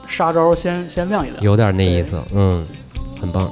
[0.06, 1.42] 杀招先先亮一亮。
[1.42, 2.68] 有点那意思，嗯，
[3.20, 3.50] 很棒。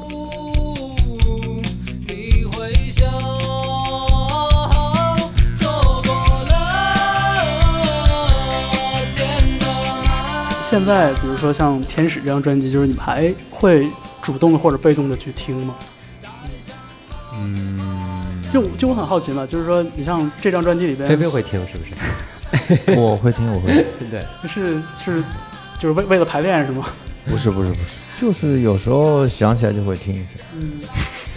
[2.05, 3.05] 你回首，
[5.57, 6.13] 错过
[6.49, 6.51] 了
[9.13, 10.61] 天的爱。
[10.61, 13.89] 现在比如说像《天使》这张专辑，就是你们还会
[14.21, 15.75] 主动的或者被动的去听吗？
[17.35, 17.82] 嗯，
[18.53, 22.93] 就就我很好奇嘛，就是说你像这张专辑里边，菲菲会听是不是？
[22.95, 23.83] 我会听，我会听。
[24.11, 25.23] 对，是是
[25.79, 26.85] 就是为为了排练是吗？
[27.25, 27.81] 不是不是不是，
[28.21, 30.43] 就是有时候想起来就会听一下。
[30.53, 30.79] 嗯，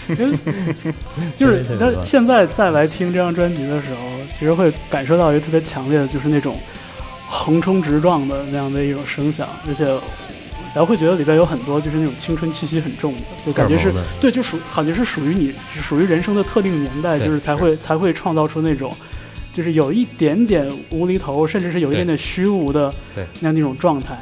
[0.09, 0.37] 因为
[1.35, 3.97] 就是对对对但现在再来听这张专辑的时候，
[4.39, 6.59] 其实会感受到一个特别强烈的，就是那种
[7.31, 9.87] 横冲直撞的那样的一种声响，而且
[10.77, 18.95] 然后会觉得里边有很多就是那种青春气息很重的，就感觉是对，就属感觉是属于你，属于人生的特定年代，就是才会才会创造出那种。
[19.55, 22.95] 就是有一点点无厘头，甚至是有一点点虚无的
[23.41, 24.21] 那样的一种状态，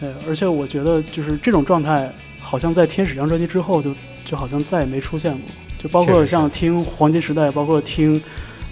[0.00, 3.94] 对，而且我觉得就是这种状态，好像在《天使》这张专辑之后就
[4.24, 5.40] 就好像再也没出现过，
[5.78, 8.18] 就包括像听黄金时代，包括听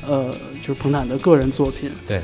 [0.06, 0.34] 呃
[0.66, 2.22] 就是彭坦的个人作品，对，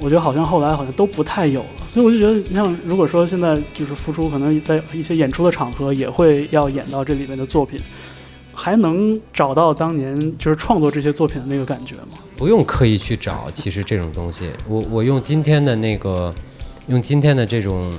[0.00, 7.80] 我觉得好像后来好像都不太有了，所以我就觉得，你像如果说现在就是复出，可能在一些演出的场合也会要演到这里面的作品，
[8.54, 12.18] 还能找到当年就是创作这些作品的那个感觉吗？
[12.36, 16.32] 不用刻意去找，其实这种东西， 我我用今天的那个，
[16.86, 17.92] 用今天的这种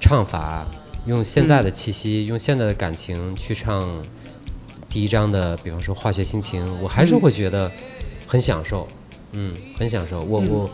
[0.00, 0.66] 唱法，
[1.06, 3.88] 用现在的气息，用现在的感情去唱
[4.88, 7.70] 第一章的，比方说《化学心情》，我还是会觉得
[8.26, 8.88] 很享受，
[9.30, 10.20] 嗯，很享受。
[10.22, 10.70] 我我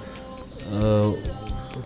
[0.70, 1.12] 呃，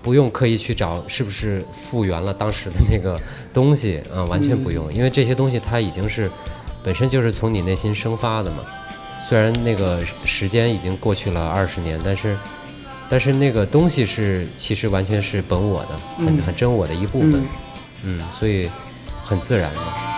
[0.02, 3.20] 不用刻意去找是不是复原了当时的那个
[3.52, 6.30] 东西 啊、完全不用，因为这些东西它已经是
[6.82, 8.58] 本身就是从你内心生发的嘛。
[9.18, 12.36] 虽然那个时间已经过去了二十年，但是
[13.08, 17.42] 但是那个东西是其实完全是本我的，很嗯很真我的一部分
[18.02, 18.70] 嗯，嗯，所以
[19.24, 20.15] 很自然的。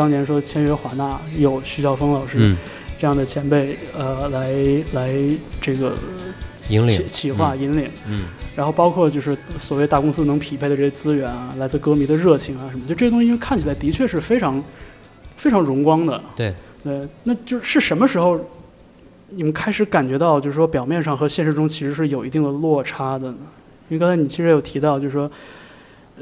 [0.00, 2.56] 当年说签约华纳有徐晓峰老师嗯，
[2.98, 4.50] 这样的前辈，呃，来
[4.94, 5.12] 来
[5.60, 5.92] 这个
[6.70, 6.86] 引领。
[6.86, 8.24] 企企划引领，嗯，
[8.56, 14.64] 然后包括就是所谓大公司能匹配的这些资源啊，来自歌迷的热情啊什么，就这些东西看起来的确是非常
[15.36, 16.18] 非常荣光的。
[16.34, 18.40] 对，对，那就是是什么时候
[19.28, 23.38] 你们开始感觉到，就是说表面上和现实中其实是有一定的落差的呢？
[23.90, 25.30] 因为刚才你其实有提到，就是说，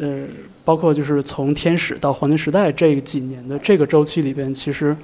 [0.00, 0.26] 呃，
[0.64, 4.96] 包括就是从天使到黄金时代这几年的这个周期里边，其实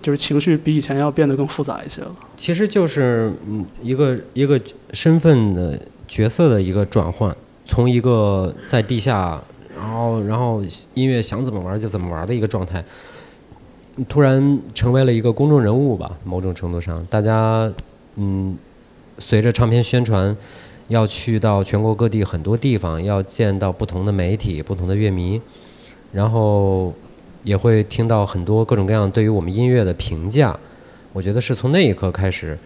[0.00, 2.14] 就是情绪比以前要变得更复杂一些了。
[2.36, 4.60] 其实就是嗯一个一个
[4.92, 9.42] 身份的角色的一个转换，从一个在地下，
[9.76, 10.62] 然后然后
[10.94, 12.84] 音乐想怎么玩就怎么玩的一个状态，
[14.08, 16.12] 突然成为了一个公众人物吧。
[16.24, 17.72] 某种程度上，大家
[18.16, 18.56] 嗯，
[19.18, 20.36] 随着唱片宣传，
[20.88, 25.40] 要去到全国各地很多地方，要见到不同的媒体、不同的乐迷，
[26.12, 26.94] 然后
[27.42, 30.58] 也会听到很多各种各样对于我们音乐的评价。
[31.12, 32.58] 我觉得是从那一刻开始，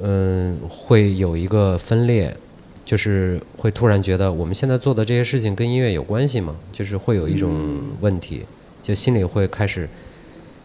[0.00, 2.36] 嗯，会有一个分裂，
[2.84, 6.54] 就是会突然觉得我们现在做的这些事情跟音乐有关系吗？
[6.72, 8.44] 就是会有一种问题，
[8.82, 9.88] 就心里会开始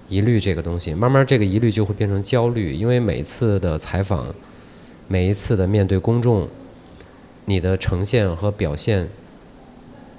[0.09, 4.27] 疑虑这个东西，慢慢这个疑虑就会变成焦虑，因为每次的采访，
[5.07, 6.47] 每一次的面对公众，
[7.45, 9.09] 你的呈现和表现，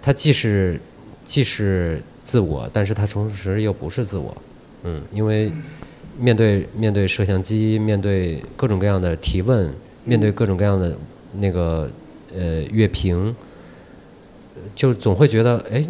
[0.02, 0.80] 它既是
[1.24, 4.36] 既是自我，但是它同时又不是自我，
[4.82, 5.52] 嗯，因为。
[6.16, 9.68] 面对面对摄像机，面对各种各样的提问，
[10.04, 10.96] 面对各种各样的
[11.40, 11.90] 那个
[12.32, 13.34] 呃乐评，
[14.76, 15.84] 就总会觉得，哎，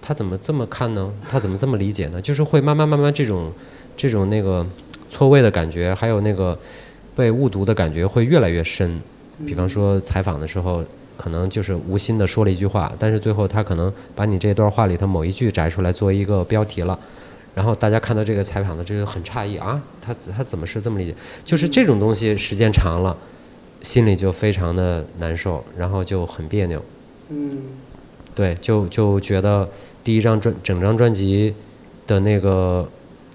[0.00, 1.12] 他怎么这么看呢？
[1.28, 2.22] 他怎么这么理解呢？
[2.22, 3.52] 就是会慢慢慢慢这种
[3.98, 4.66] 这种那个
[5.10, 6.58] 错位的感觉，还有那个
[7.16, 9.00] 被误读的感觉会越来越深。
[9.44, 10.84] 比方说采访的时候，
[11.16, 16.98] 可能就是无心的说了一句话，但是最后他可能把你这段话里头某一句摘出来作为一个标题了。
[17.54, 21.14] 然后大家看到这个采访的这个很诧异啊，他他怎么是这么理解？
[21.42, 23.16] 就是这种东西时间长了，
[23.80, 26.82] 心里就非常的难受，然后就很别扭。
[27.30, 27.58] 嗯，
[28.34, 29.66] 对，就就觉得
[30.04, 31.54] 第一张专整张专辑
[32.06, 32.86] 的那个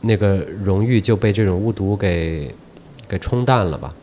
[0.01, 2.53] 那个荣誉就被这种误读给
[3.11, 3.93] 给冲淡了吧？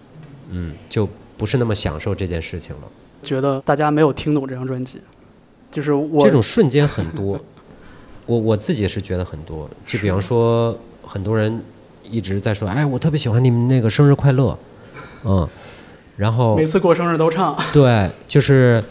[0.50, 2.82] 嗯，就不是那么享受这件事情了。
[3.22, 5.00] 觉得大家没有听懂这张专辑，
[5.70, 7.40] 就是我这种瞬间很多。
[8.26, 11.62] 我我自己是觉得很多，就比方说，很多人
[12.04, 14.58] 一直在说，哎，我特别喜欢你们那个生日快乐，
[15.24, 15.48] 嗯，
[16.18, 18.84] 然后 每次过生日都唱， 对，就是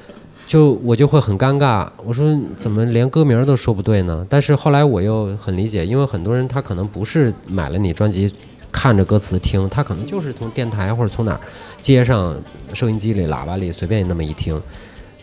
[0.47, 4.25] 就我就会很尴尬，我说怎么连歌名都说不对呢？
[4.27, 8.33] 但是后来我又很理解，因为很多人他可能不是买了你专辑
[8.71, 11.41] 看着歌词听，他可能就是从电台或者从哪儿
[11.81, 12.35] 街上
[12.73, 14.61] 收音机里喇叭里随便那么一听，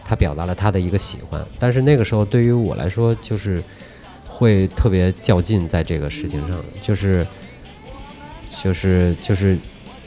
[0.05, 3.63] 他表达了他的一个喜欢，但是那个时候对于我来说就是。
[4.37, 7.25] 会特别较劲在这个事情上，就是，
[8.61, 9.57] 就是就是，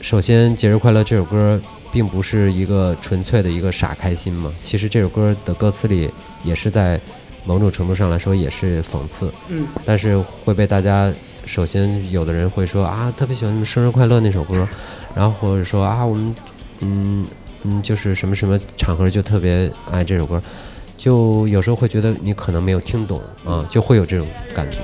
[0.02, 1.58] 首先《节日快乐》这首歌
[1.90, 6.10] 并不是一个纯粹的一个傻开心嘛，其实这首歌的歌词里
[6.44, 7.00] 也是在
[7.46, 11.10] 某种程度上来说也是讽刺，嗯，但是会被大家
[11.48, 14.68] 首先有的人会说啊特别喜欢生日快乐那首歌，
[15.14, 16.36] 然后或者说啊我们
[16.80, 17.26] 嗯
[17.62, 20.40] 嗯就是什么什么场合就特别爱这首歌。
[20.98, 24.80] 就有时候会觉得你可能没有听懂啊，就会有这种感觉。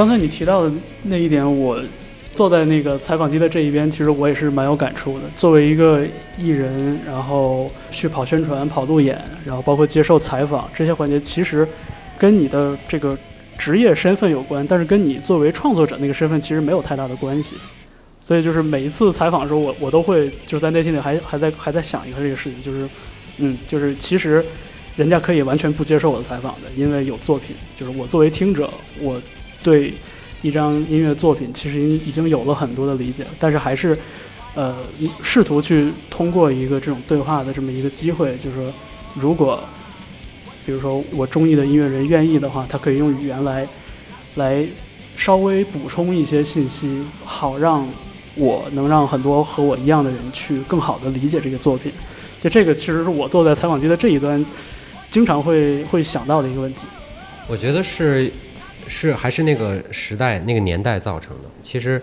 [0.00, 1.78] 刚才你提到的那一点，我
[2.32, 5.24] 坐在那个采访机的这一边，其实我也是蛮有感触的。
[5.36, 6.06] 作为一个
[6.38, 11.68] 艺人，然后去跑宣传、跑路演，然后包括接受采访这些环节，其实
[12.16, 13.14] 跟你的这个
[13.58, 17.56] 职业身份有关，但是跟你作为创作者那个身份其实没有太大的关系。
[18.20, 22.88] 所以就是每一次采访的时候，我我都会就是在内心里还还在还在想一个这个事情，就是
[23.36, 24.42] 嗯，就是其实
[24.96, 27.54] 人家可以完全不接受我的采访的，因为有作品。
[27.76, 29.20] 就是我作为听者，我。
[29.62, 29.92] 对
[30.42, 33.98] 一张音乐作品，其实已经有了很多的理解，但是还是，
[34.54, 34.74] 呃，
[35.22, 38.72] 试图去通过一个这种对话的这么一个机会，就是说，
[39.14, 39.62] 如果，
[40.64, 43.66] 比如说我中意的音乐人愿意的话，他可以用语言来，
[44.36, 44.66] 来
[45.14, 47.86] 稍微补充一些信息，好让
[48.34, 51.92] 我能让很多和我一样的人去更好的理解这个作品。
[52.40, 54.42] 就这个，其实是我坐在采访机的这一端，
[55.10, 56.80] 经常会会想到的一个问题。
[57.46, 58.32] 我觉得是。
[58.90, 61.48] 是还是那个时代、那个年代造成的。
[61.62, 62.02] 其实，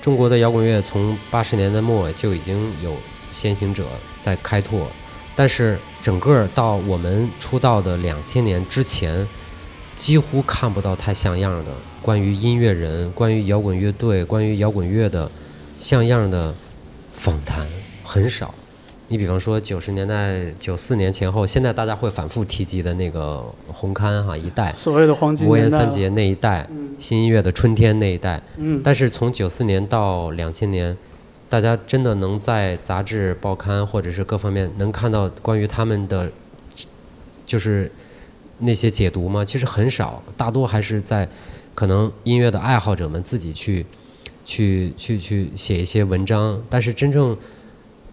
[0.00, 2.96] 中国的摇滚乐从八十年代末就已经有
[3.32, 3.84] 先行者
[4.22, 4.86] 在开拓，
[5.34, 9.26] 但是整个到我们出道的两千年之前，
[9.96, 15.28] 几乎看不到太像样的关于音乐人、关于摇滚乐队、关于摇滚乐的
[15.76, 16.54] 像样的
[17.12, 17.66] 访谈，
[18.04, 18.54] 很少。
[19.08, 28.42] 你比方说九十年代九四年前后，现在大家会反复提及的那个红磡哈一代，所谓的黄金三杰那一代，嗯新音乐的春天那一代。
[28.56, 30.96] 嗯，但是从九四年到两千年，
[31.50, 36.30] 大家真的能在杂志、报刊或者是各方面能看到关于他们的，
[37.44, 37.92] 就是
[38.60, 39.44] 那些解读吗？
[39.44, 41.28] 其实很少，大多还是在
[41.74, 43.84] 可能音乐的爱好者们自己去
[44.46, 47.36] 去去去写一些文章，但是真正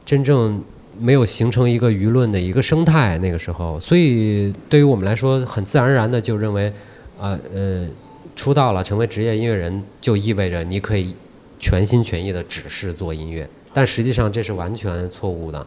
[0.03, 0.61] 真正
[1.01, 6.71] 没有形成一个舆论的一个生态，那个时候，所以对于我们来说，很自然而然的就认为，
[7.19, 7.87] 啊呃，
[8.35, 11.15] 出道了，成为职业音乐人，就意味着你可以
[11.59, 15.65] 全心全意的只是做音乐，但实际上这是完全错误的。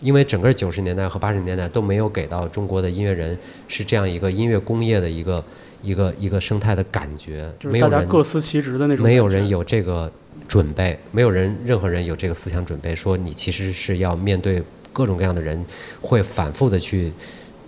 [0.00, 5.44] 因为整个九十年代和八十年代都没有给到中国的音乐人是这样一个音乐工业的一个
[5.80, 9.48] 一个一个生态的感觉，就是大家没有人各司其职的那种，没有人。
[9.48, 10.10] 有这个
[10.48, 14.62] 准备，没有人任何人有这个思想准备，说你其实是要面对
[14.92, 15.64] 各种各样的人，
[16.00, 17.12] 会反复的去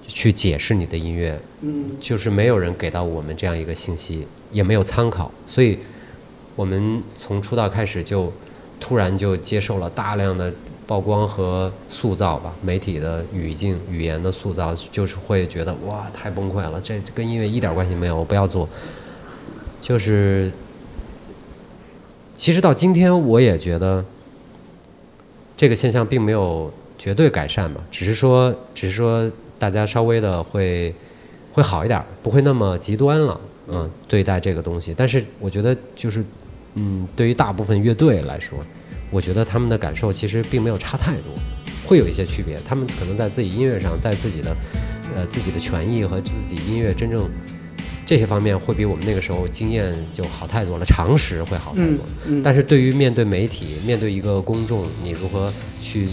[0.06, 5.78] 去解释你的音乐，嗯，就是没有人给到我们这样一个信息，也没有参考，所以
[6.54, 8.32] 我们从出道开始就
[8.78, 10.52] 突然就接受了大量的
[10.86, 18.68] 曝光和塑造吧，媒体的语境、语言的塑造，就是会觉得哇太崩溃了，这跟音乐一点关系没有，我不要做。
[19.80, 20.50] 就是，
[22.36, 24.04] 其实到今天我也觉得
[25.56, 30.94] 这个现象并没有绝对改善吧，只是说，只是说大家稍微的会
[31.52, 34.92] 会好一点，不会那么极端了，嗯，对待这个东西。
[34.96, 36.24] 但是我觉得就是，
[36.74, 38.58] 嗯，对于大部分乐队来说，
[39.10, 41.32] 我觉得他们的感受其实并没有差太多，
[41.86, 42.58] 会有一些区别。
[42.64, 44.56] 他们可能在自己音乐上，在自己的
[45.14, 47.30] 呃自己的权益和自己音乐真正
[48.04, 52.06] 这些方面，会比我们那个时候经验就好太多了，常识会好太嗯多。
[52.26, 56.08] 嗯，但是对于面对媒体、面对一个公众，你如何去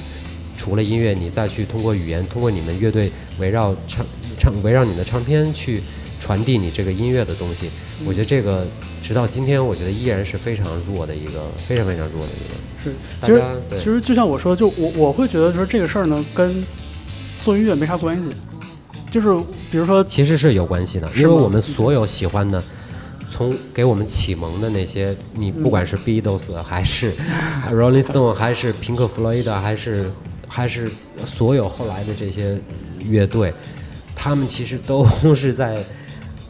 [0.55, 4.05] 除了音乐，你再去通过语言，通过你们乐队围绕唱
[4.39, 5.81] 唱围绕你的唱片去
[6.19, 7.69] 传递你这个音乐的东西，
[8.05, 8.65] 我觉得这个
[9.01, 12.55] 直到今天，我觉得依然是非常弱的一个，非常非常弱的一个。
[12.83, 13.43] 是，其实
[13.75, 16.63] 其实就像我说，就我我会觉得说这个事儿呢，跟
[17.41, 18.23] 做音乐没啥关系。
[19.11, 19.27] 就是
[19.69, 22.63] 比如说，其实是有关系的，因为我们所有喜欢的，
[23.29, 27.13] 从给我们启蒙的那些，你不管是 Beatles 还是
[27.69, 30.09] Rolling Stone，还是平克·弗洛伊德，还是
[30.47, 30.89] 还是
[31.25, 32.57] 所有后来的这些
[32.99, 33.53] 乐队，
[34.15, 35.05] 他们其实都
[35.35, 35.83] 是在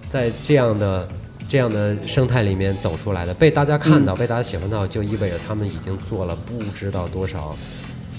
[0.08, 1.08] 在这样的
[1.50, 7.58] 这样的生态里面走出来的，被大家看到，被大家喜欢到，就意味着他们已经做了不知道多少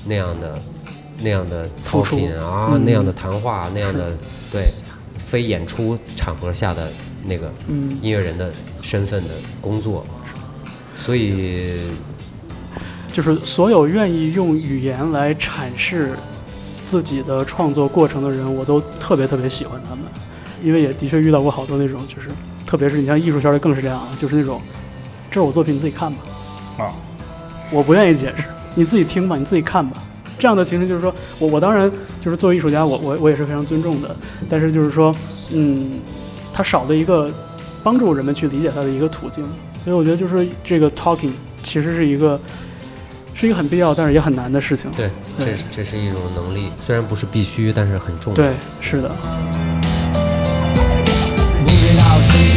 [0.05, 0.61] 那样的
[1.23, 2.85] 那样的付出 talking 啊，嗯。
[2.85, 4.13] 那样的谈话，那样的
[4.51, 4.69] 对
[5.17, 6.91] 非演出场合下的
[7.25, 8.51] 那个嗯，音乐人的
[8.81, 10.05] 身份的工作，
[10.95, 11.81] 所以
[13.13, 16.13] 就是所有愿意用语言来阐释
[16.87, 20.05] 自己的创作过程的人，我都特别特别喜欢他们，
[20.63, 22.29] 因为也的确遇到过好多那种，就是
[22.67, 24.61] 特别是你像艺术圈的更是这样啊，就是那种，
[25.31, 26.19] 这是我作品，你自己看吧，
[26.79, 26.93] 啊，
[27.71, 28.45] 我不愿意解释，
[28.75, 30.03] 你自己听吧，你自己看吧。
[30.39, 34.15] 这样的情形就是说我我当然就是作为艺术家，我我我也是非常尊重的，
[34.49, 35.15] 但是就是说，
[35.53, 36.01] 嗯，
[36.53, 37.31] 它少了一个
[37.83, 39.45] 帮助人们去理解它的一个途径，
[39.85, 41.31] 所以我觉得就是这个 talking
[41.63, 42.41] 其实是一个
[43.35, 44.91] 是一个很必要，但是也很难的事情。
[44.97, 48.37] 对，对这是这是一种能力，虽然不是必须，但是很重要。
[48.37, 49.09] 对，是的。
[51.65, 52.57] 不知道谁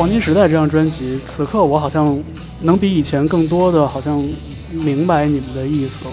[0.00, 2.18] 黄金时代》这张专辑，此刻我好像
[2.62, 4.26] 能比以前更多的好像
[4.70, 6.10] 明白你们的意思了。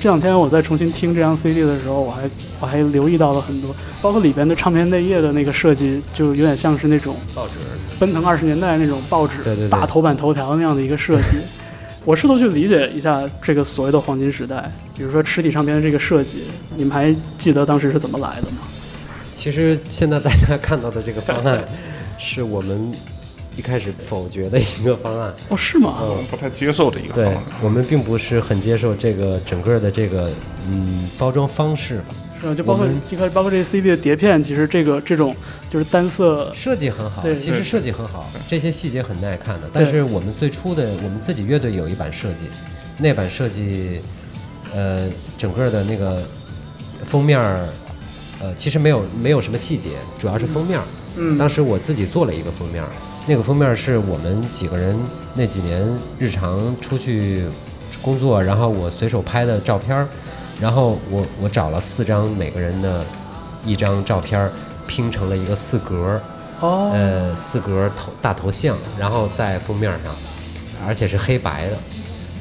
[0.00, 2.28] 这两天我在重新听这张 CD 的时候，我还
[2.58, 3.72] 我还留意到了很多，
[4.02, 7.52] 包括里边的唱片内页的那个设计，就有点像是那种报纸
[8.00, 11.36] 奔腾二十年代那种报纸大头版头条那样的一个设计。
[12.04, 16.42] 我试图去理解一下这个所谓的黄金时代，比如说实体唱片的这个设计，
[16.74, 18.66] 你们还记得当时是怎么来的吗？
[19.32, 21.64] 其实现在大家看到的这个方案，
[22.18, 22.90] 是我们
[23.60, 25.34] 一开始否决的一个方案。
[25.50, 25.98] 哦，是吗？
[26.00, 27.44] 嗯不太接受的一个方案对案。
[27.62, 30.30] 我们并不是很接受这个整个的这个
[30.66, 32.54] 嗯包装方式吧，是啊？
[32.54, 35.36] 就包括一开始包括这个 CD 的碟片，其实这个这种
[35.68, 39.68] 就是单色，设计很好对，其实设计很好，这些细节很耐看的。
[39.70, 42.46] 但是我们最初的我们自己乐队有一版设计，
[42.96, 44.00] 那版设计，
[44.74, 45.06] 呃，
[45.36, 46.22] 整个的那个
[47.04, 47.68] 封面儿，
[48.40, 50.84] 呃，其实没有没有什么细节，主要是封面儿。
[51.16, 52.88] 嗯，当时我自己做了一个封面儿，
[53.26, 54.98] 那个封面是我们几个人
[55.34, 55.86] 那几年
[56.18, 57.46] 日常出去
[58.02, 60.08] 工作，然后我随手拍的照片儿，
[60.60, 63.04] 然后我我找了四张每个人的
[63.64, 64.50] 一张照片儿
[64.86, 66.20] 拼成了一个四格儿，
[66.60, 70.12] 哦，呃，四格头大头像，然后在封面上，
[70.86, 71.76] 而且是黑白的，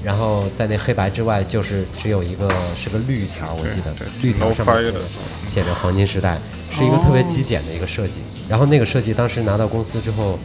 [0.01, 4.99] 然后在那黑白之外，就是只有一个是个绿条，我记得绿条上面写着
[5.45, 6.39] 写着黄金时代，
[6.71, 8.21] 是一个特别极简的一个设计。
[8.47, 10.39] 然后那个设计当时拿到公司之后。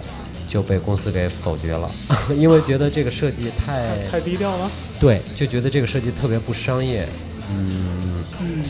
[0.55, 1.91] 就被公司给否决了，
[2.39, 4.71] 因为觉得这个设计太太低调了。
[5.01, 7.09] 对，就觉得这个设计特别不商业，
[7.51, 8.23] 嗯，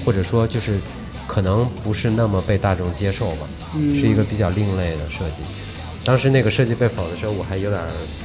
[0.03, 0.79] 或者说就是
[1.27, 5.43] 可能不是那么被大众接受吧，嗯是一个比较另类的设计。
[6.07, 7.79] 当时那个设计被否的时候，我还有点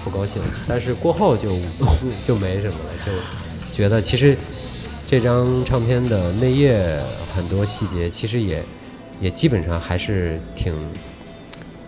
[0.06, 1.58] 不高兴，但是过后就
[2.24, 3.12] 就没什么了，就
[3.74, 4.38] 觉得其实
[5.06, 6.98] 这张唱片的内页
[7.36, 8.64] 很多细节，其实也
[9.20, 10.74] 也基本上还是挺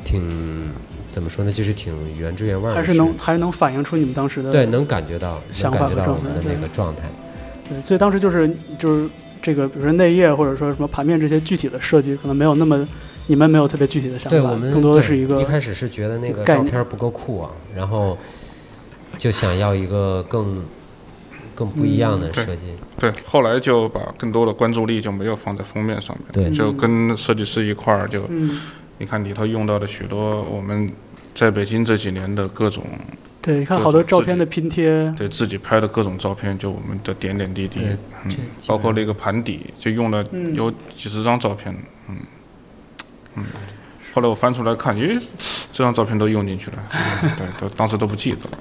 [0.04, 0.70] 挺
[1.12, 7.04] 怎么说呢，就是挺原汁原味儿的，还是能还是能反映出你们当时的对，能感觉到，能想法感觉到和状态我们的那个状态。
[7.68, 8.50] 对，所以当时就是
[8.80, 9.10] 就是
[9.42, 12.88] 这个，比如说内页或者说什么盘面这些具体的设计，可能没有那么
[13.28, 18.18] 你们没有特别具体的想法，对我们更多的对是一个一开始是觉得那个概念照片不够酷啊，然后
[19.18, 20.64] 就想要一个更
[21.54, 22.68] 更不一样的设计。
[22.98, 28.60] 对，后来就把更多的关注力就没有放在封面上面，对就跟设计师一块儿就，嗯，
[29.02, 30.88] 你看里头用到的许多我们
[31.34, 32.84] 在北京这几年的各种
[33.42, 37.82] 对，你看好多照片的拼贴，对自己拍的各种照片，就我们的点点滴滴，
[38.26, 38.32] 嗯，
[38.68, 41.76] 包括那个盘底，就用了嗯有几十张照片，
[42.08, 42.18] 嗯
[43.38, 43.44] 嗯。
[44.14, 45.20] 后来我翻出来看，咦，
[45.74, 46.78] 这张照片都用进去了，
[47.24, 48.58] 嗯对，都当时都不记得了。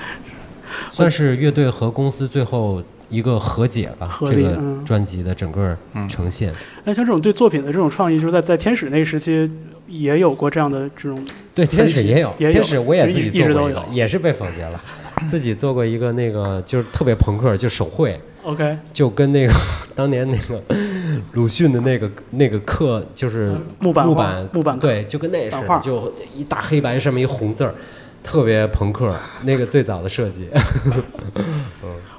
[0.88, 5.76] 算是乐队和公司最后一个和解吧，合这个专辑的整个
[6.08, 6.52] 呈现。
[6.84, 9.50] 那像这种对作品的这种创意，就是在在天使那个时期
[9.86, 14.82] 也有过这样的这种对，天使也有，也有天使我也自己其实一直都有做过一个，也是被否决了。
[15.26, 19.52] 自己做过一个那个就是特别朋克，就手绘，OK 就跟那个
[19.96, 20.62] 当年那个
[21.32, 27.74] 鲁迅的那个那个刻，就是木板木板木板对，就跟那似的，就一大黑白上面一红字儿，
[28.22, 29.14] 特别朋克。
[29.44, 30.48] 那个最早的设计，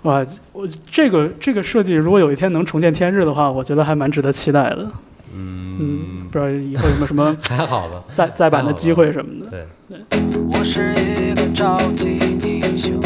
[0.08, 4.88] 哇，我这个这个设计如果有一天能重见天日的话，我觉得还蛮值得期待的。
[5.36, 6.00] 嗯，
[6.32, 8.02] 不知道以后有没有什么 还好吧？
[8.14, 9.52] 再再版的机会什么的。
[9.90, 10.00] 对，
[10.50, 13.02] 我是一个超级英雄，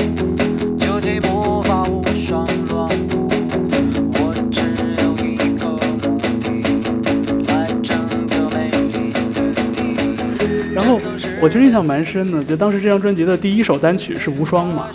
[0.77, 3.27] 究极魔法无双乱舞。
[4.13, 4.61] 我只
[5.01, 5.65] 有一个
[6.07, 6.47] 目的，
[7.51, 7.97] 来拯
[8.27, 9.41] 救美丽的
[9.81, 10.71] 你。
[10.75, 11.01] 然后
[11.41, 14.85] 我其实印象蛮深的，就当时这张专辑的第一首单曲是《无双》嘛。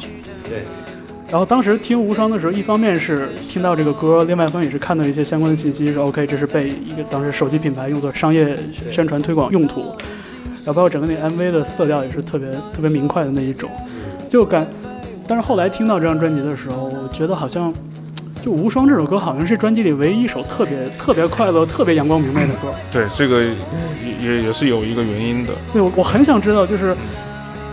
[1.26, 1.32] 对。
[1.32, 8.56] 然后当时听《无双》的时候，一方面是听到这个歌，另外一方面也是看到一些相关的信息，说 OK 这是被一个当时手机品牌用作商业
[8.90, 9.94] 宣传推广用途。
[10.64, 13.70] 然后包括整个那 MV 的色调也是特别特别明快的那一种，
[14.28, 14.66] 就感。
[15.28, 17.72] 但是后来听到这张专辑的时候，我觉得好像
[18.42, 22.72] 就《无双》这首歌好像是专辑里唯一一首特别特别快乐、特别阳光明媚的歌。
[22.92, 23.50] 对，这个也
[24.22, 25.52] 也也是有一个原因的。
[25.72, 26.96] 对，我我很想知道，就是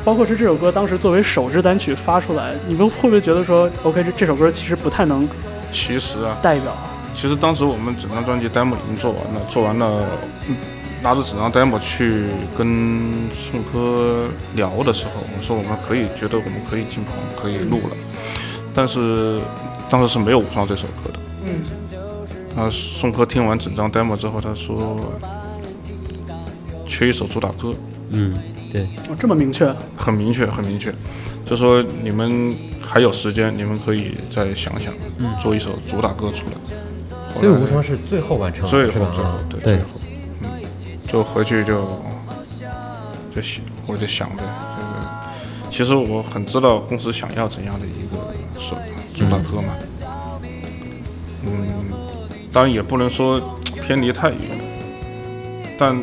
[0.03, 5.27] 包括是这首歌当时作为首支单曲发出来，你们会不会觉得说，OK，这这首歌其实不太能
[5.71, 6.75] 其实啊，代表？
[7.13, 10.05] 其实当时我们整张专辑 demo 已经做完了，做完了，
[10.47, 10.55] 嗯
[11.01, 12.27] 拿着整张 demo 去
[12.57, 17.95] 跟宋柯聊的时候，我说我们可以觉得我们可以进棚，可以录了，
[18.73, 19.39] 但是
[19.89, 21.19] 当时是没有《无双》这首歌的。
[21.45, 21.61] 嗯。
[22.55, 25.13] 那宋柯听完整张 demo 之后，他说
[26.87, 27.73] 缺一首主打歌，
[28.13, 28.33] 嗯，
[28.71, 29.73] 对，哦，这么明确？
[29.97, 30.93] 很明确，很明确，
[31.45, 35.33] 就说你们还有时间，你们可以再想想，嗯。
[35.39, 36.53] 做一首主打歌出来。
[37.33, 39.77] 后来所以无双是最后完成的，最后最后对对。
[39.77, 39.83] 最后，
[40.43, 40.47] 嗯，
[41.07, 42.03] 就回去就
[43.33, 45.09] 就想，我就想着这个，
[45.71, 48.77] 其实我很知道公司想要怎样的一个首
[49.15, 49.73] 主打歌嘛，
[51.45, 51.91] 嗯，
[52.51, 54.39] 当然也不能说偏离太远，
[55.77, 55.95] 但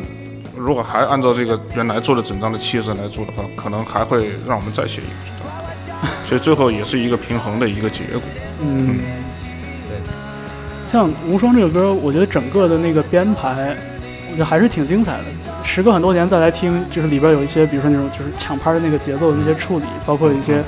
[0.61, 8.21] 如果还按照这个原来做的整张的气质来做的话，可能还会让我们再写一个所以最后也是一个平衡的一个结果。
[8.61, 8.99] 嗯，
[9.89, 9.97] 对。
[10.87, 13.75] 像《无双》这首歌，我觉得整个的那个编排，
[14.29, 15.23] 我觉得还是挺精彩的。
[15.63, 20.63] 时隔很多年再来听，就是里边有一些，比如说那种就是抢拍的那个节奏的那些处理，包括一些，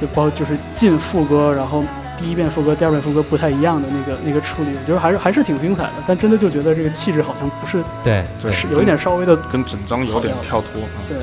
[0.00, 1.84] 就包括就是进副歌，然后
[2.18, 5.92] 第一遍副歌、第二遍副歌不太一样的那个那个处理，我觉得还是还是挺精彩的。
[6.06, 10.82] 但真的就觉得这个气质好像不是，对对，是有一点稍微的跟整张有点跳脱。
[10.82, 11.16] 啊对。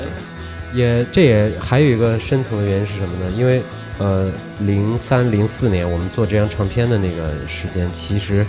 [0.74, 3.32] 也这也还有一个深层的原因是什么呢？
[3.38, 3.62] 因为
[4.00, 4.32] 呃，
[4.62, 8.44] 零三零四年我们做这张唱片的那个时间，其实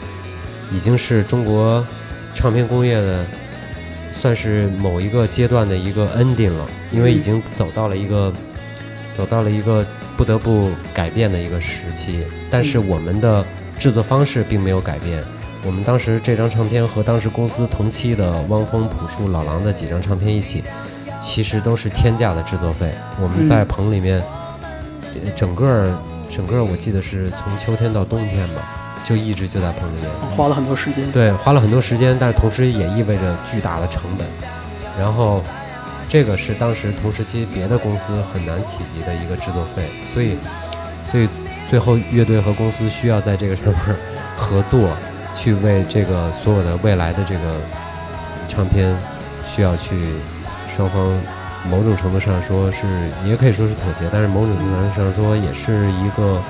[0.72, 1.86] 已经是中国
[2.32, 3.26] 唱片工业的
[4.10, 8.32] 算是某一个阶段的一个 ending 了，因为已经走到了一个
[9.12, 9.84] 走到了一个
[10.16, 13.44] 不得不改变的一个时期，但是我们的
[13.78, 15.22] 制作方式并没有改变。
[15.66, 20.62] 我们当时这张唱片和当时公司同期的汪峰、朴树、老狼的几张唱片一起，
[21.18, 22.90] 其实都是天价的制作费。
[23.20, 24.22] 我们在棚里面，
[25.34, 25.98] 整个
[26.30, 28.60] 整个我记得是从秋天到冬天吧，
[29.06, 30.10] 就一直就在棚里面。
[30.36, 31.10] 花了很多时间。
[31.10, 34.26] 对，花了很多时间，但同时也意味着巨大的成本。
[35.00, 35.42] 然后，
[36.14, 40.36] 这个是当时同时期别的公司很难企及的一个制作费，所以，
[41.10, 41.28] 所以
[41.68, 43.76] 最后乐队和公司需要在这个上面
[44.36, 44.90] 合作，
[45.34, 47.56] 去为这个所有的未来的这个
[48.48, 48.94] 唱片
[49.44, 50.00] 需要去
[50.68, 51.04] 双方
[51.68, 52.86] 某种程度上说是，
[53.26, 56.40] 也可以说是妥协，但是某种程度上说也是一个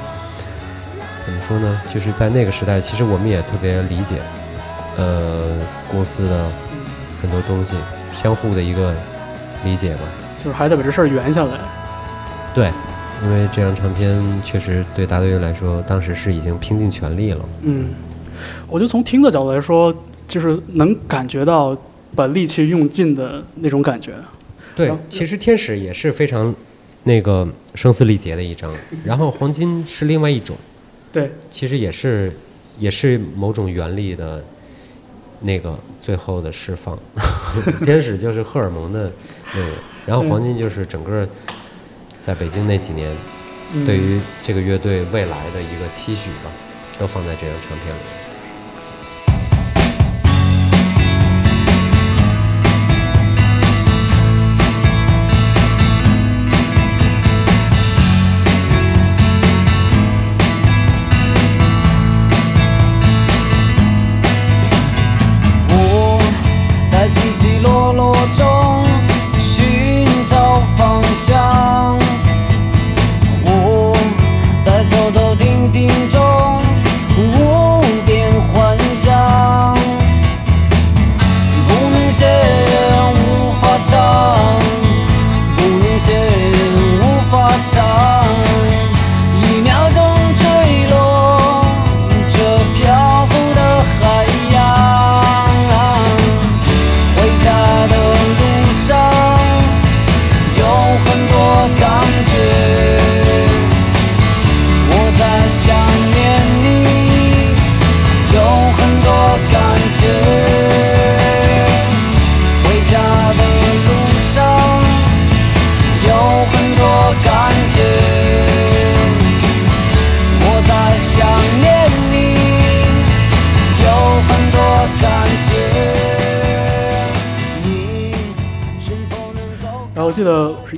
[1.25, 1.81] 怎么说呢？
[1.91, 4.17] 就是在那个时代，其实我们也特别理解，
[4.99, 5.57] 呃，
[5.91, 6.51] 公司的
[7.23, 7.73] 很多东西，
[8.13, 8.95] 相互的一个
[9.65, 10.03] 理解吧。
[10.45, 11.59] 就是还得把这事儿圆下来。
[12.55, 12.71] 对，
[13.23, 17.45] 因为这张唱片确实对大队乐来说，当时是已经拼尽全力了。
[17.63, 17.87] 嗯，
[18.69, 19.93] 我就从听的角度来说，
[20.29, 21.77] 就是能感觉到
[22.15, 24.13] 把力气用尽的那种感觉。
[24.77, 26.55] 对，其实天使也是非常
[27.05, 28.73] 那个声嘶力竭的一张，
[29.05, 30.57] 然后黄金是另外一种，
[31.11, 32.33] 对，其实也是
[32.79, 34.45] 也是某种原力的
[35.45, 36.99] 那个最后的释放。
[37.85, 39.13] 天使就是荷尔蒙的
[39.55, 39.73] 那个，
[40.07, 41.29] 然后黄金就是整个
[42.19, 43.15] 在北京那几年
[43.73, 46.51] 嗯对于这个乐队未来的一个期许吧，
[46.99, 48.24] 都放在这张唱片里。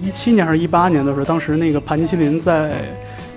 [0.06, 2.72] 一七年还是一八年的时候，当时那个盘尼西林在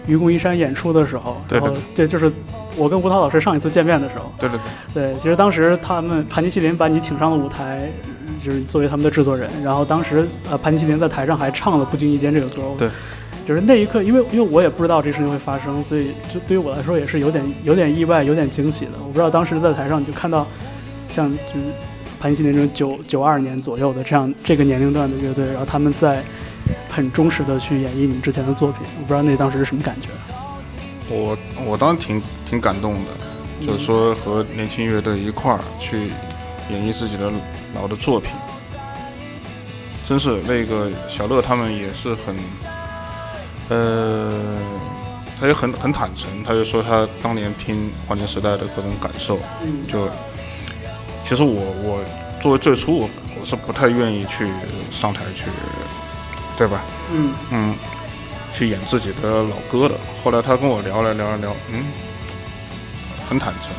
[0.06, 2.32] 愚公移山演出的时候，对然后这就是
[2.78, 4.32] 我跟吴涛老师上一次见面的时候。
[4.40, 4.60] 对对
[4.94, 7.90] 对，对，其实当时他们盘尼西林把你请上了舞台，
[8.40, 9.50] 就是作为他们的制作人。
[9.64, 12.62] 然后当时呃，盘尼西林在台上还唱了《不经意间》这个歌。
[12.78, 12.90] 对，
[13.48, 18.92] 就是那一刻，因为因为我也不知道这事情会发生，所以就对于我来说也是有点有点意外，有点惊喜的。
[19.02, 20.46] 我不知道当时在台上你就看到
[21.10, 21.66] 像就是
[22.20, 26.24] 盘尼西林这种九九二年左右的这样这个年龄段的乐队，然后他们在
[26.90, 28.82] 很忠实的去演绎你们之前的作品。
[28.98, 30.08] 我不知道那当时是什么感觉。
[31.10, 36.12] 我我当时挺挺感动的，就是说和年轻乐队一块儿去
[36.70, 37.32] 演绎自己的
[37.74, 38.32] 老的作品，
[40.08, 42.36] 真是那个小乐他们也是很，
[43.70, 44.32] 呃，
[45.40, 50.08] 他也很很坦诚，他就说他当年听黄金时代的各种感受，嗯就
[51.24, 52.04] 其实我我
[52.40, 53.10] 作为最初我
[53.40, 54.48] 我是不太愿意去
[54.92, 55.46] 上台去，
[56.60, 56.82] 对吧？
[57.10, 57.76] 嗯嗯，
[58.54, 59.96] 去演自己的老歌的。
[60.22, 61.86] 后来他跟我聊了聊了聊，嗯，
[63.30, 63.72] 很坦诚，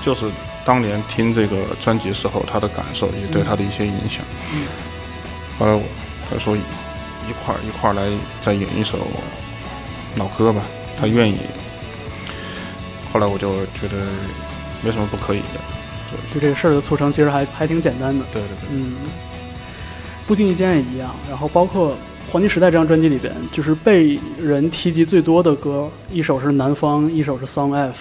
[0.00, 0.30] 就是
[0.64, 4.24] 当年听这个专辑时候他的感受以及对他的一些影响。
[4.54, 4.66] 嗯
[5.58, 5.82] 后来我
[6.30, 6.62] 他说一
[7.44, 8.08] 块儿一块儿来
[8.40, 8.98] 再演一首
[10.16, 10.62] 老歌吧，
[10.98, 11.38] 他愿意。
[13.12, 14.06] 后来我就觉得
[14.80, 15.60] 没什么不可以的，
[16.32, 18.24] 就这个事儿的促成其实还还挺简单的。
[18.32, 18.68] 对对对。
[18.70, 18.96] 嗯，
[20.26, 21.10] 不经意间也一样。
[21.28, 21.90] 然后包括
[22.30, 27.98] 《黄金时代》这张专辑里边，就是被人提及最多的歌，一首是《南方》，一首是《Song F》。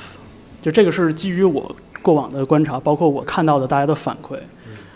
[0.61, 4.37] 就这个是基于我过往的观察，包括我看到的大家的反馈。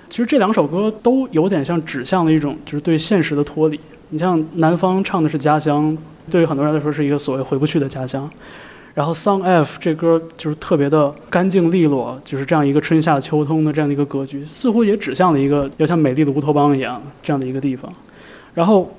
[0.08, 3.80] 其实这两首歌都有点像指向了一种就是对现实的脱离。
[4.10, 5.98] 你像《南方》唱的是家乡，
[6.30, 8.30] 对于很多人来说是一个所谓回不去的家乡。
[8.96, 17.94] 然后 Song F 这歌就是特别的干净利落，就是这样一个春夏秋冬的这样的一个格局，似乎也指向了一个要像美丽的乌托邦一样这样的一个地方。
[18.54, 18.90] 然后，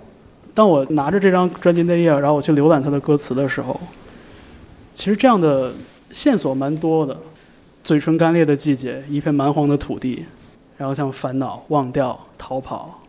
[0.55, 3.81] 当我拿着这张专辑内页，然后我去浏览它的歌词的时候，
[4.93, 5.73] 其实这样的
[6.13, 7.17] 线索蛮多的。
[7.83, 10.27] 嘴唇干裂的季节，一片蛮荒的土地，
[10.77, 13.01] 然后像烦恼、忘掉、逃跑，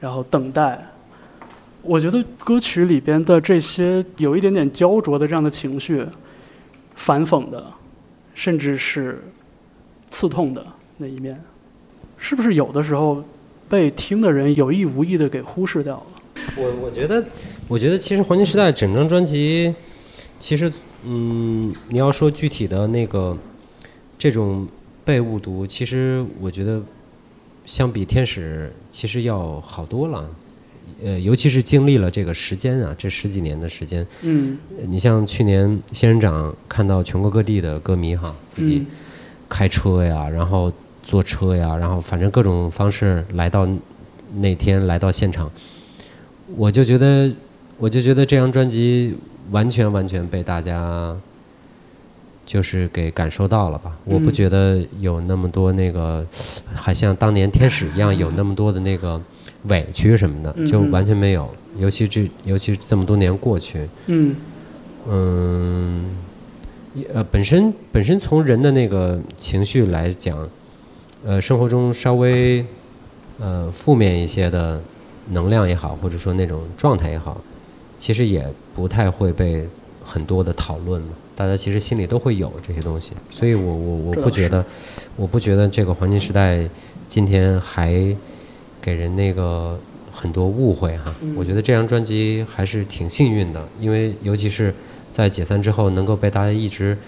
[0.00, 0.86] 然后等待。
[1.82, 6.06] 我觉得歌曲里边的这些有一点点焦灼的这样的情绪，
[6.94, 7.72] 反讽的，
[8.34, 9.22] 甚至是
[10.08, 10.64] 刺痛的
[10.98, 11.42] 那一面，
[12.16, 13.22] 是不是有的时候
[13.68, 16.04] 被听的人有意无意的给忽视掉了？
[16.56, 17.24] 我我觉得，
[17.66, 19.74] 我觉得其实黄金时代整张专辑，
[20.38, 20.72] 其实
[21.04, 23.36] 嗯，你要说具体的那个
[24.16, 24.68] 这种
[25.04, 26.80] 被误读，其实我觉得
[27.64, 30.28] 相比天使，其实要好多了。
[31.04, 38.86] 呃，尤其是经历了这个时间啊，这十几年的时间，嗯呃你像去年仙人掌看到全国各地的歌迷哈，自己嗯
[39.48, 40.72] 开车呀，然后
[41.02, 43.68] 坐车呀，然后反正各种方式来到
[44.36, 45.50] 那天来到现场，
[46.56, 47.30] 我就觉得，
[47.78, 49.16] 我就觉得这张专辑
[49.50, 51.14] 完全完全被大家
[52.46, 53.96] 就是给感受到了吧。
[54.04, 56.24] 我不嗯觉得有那么多那个，
[56.74, 59.20] 还像当年天使一样有那么多的那个
[59.64, 61.48] 委屈什么的，就完全没有。
[61.78, 64.36] 尤其这，尤其这么多年过去，嗯
[65.08, 66.04] 嗯，
[67.14, 70.48] 呃，本身本身从人的那个情绪来讲，
[71.24, 72.64] 呃，生活中稍微
[73.38, 74.82] 呃负面一些的
[75.30, 77.40] 能量也好，或者说那种状态也好，
[77.96, 79.66] 其实也不太会被
[80.04, 81.08] 很多的讨论嘛。
[81.34, 84.62] 大家其实心里都会有这些东西，所以我我我不觉得，
[85.16, 86.68] 我不觉得这个黄金时代
[87.08, 88.14] 今天还
[88.82, 89.78] 给人那个
[90.12, 91.14] 很多误会哈。
[91.22, 94.74] 嗯我觉得这张专辑还是挺幸运的，因为尤其是
[95.10, 96.98] 在解散之后，能够被大家一直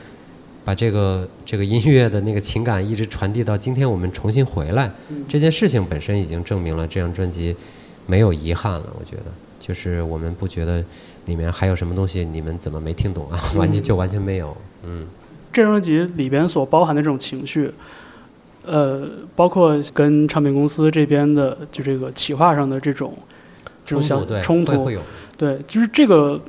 [0.64, 7.54] 把这个这个音乐的那个情感一直传递到今天，我们重新回来，嗯这件事情本身已经证明了这张专辑
[8.06, 8.86] 没有遗憾了。
[8.98, 10.82] 我觉得，就是我们不觉得
[11.26, 13.38] 里面还有什么东西你们怎么没听懂啊？
[13.56, 15.06] 完全就完全没有，嗯。
[15.52, 17.70] 这张专辑里边所包含的这种情绪，
[18.66, 23.16] 呃，包括跟唱片公司这边的就这个企划上的这种
[23.84, 24.90] 这种小冲突
[25.36, 26.40] 对就是这个。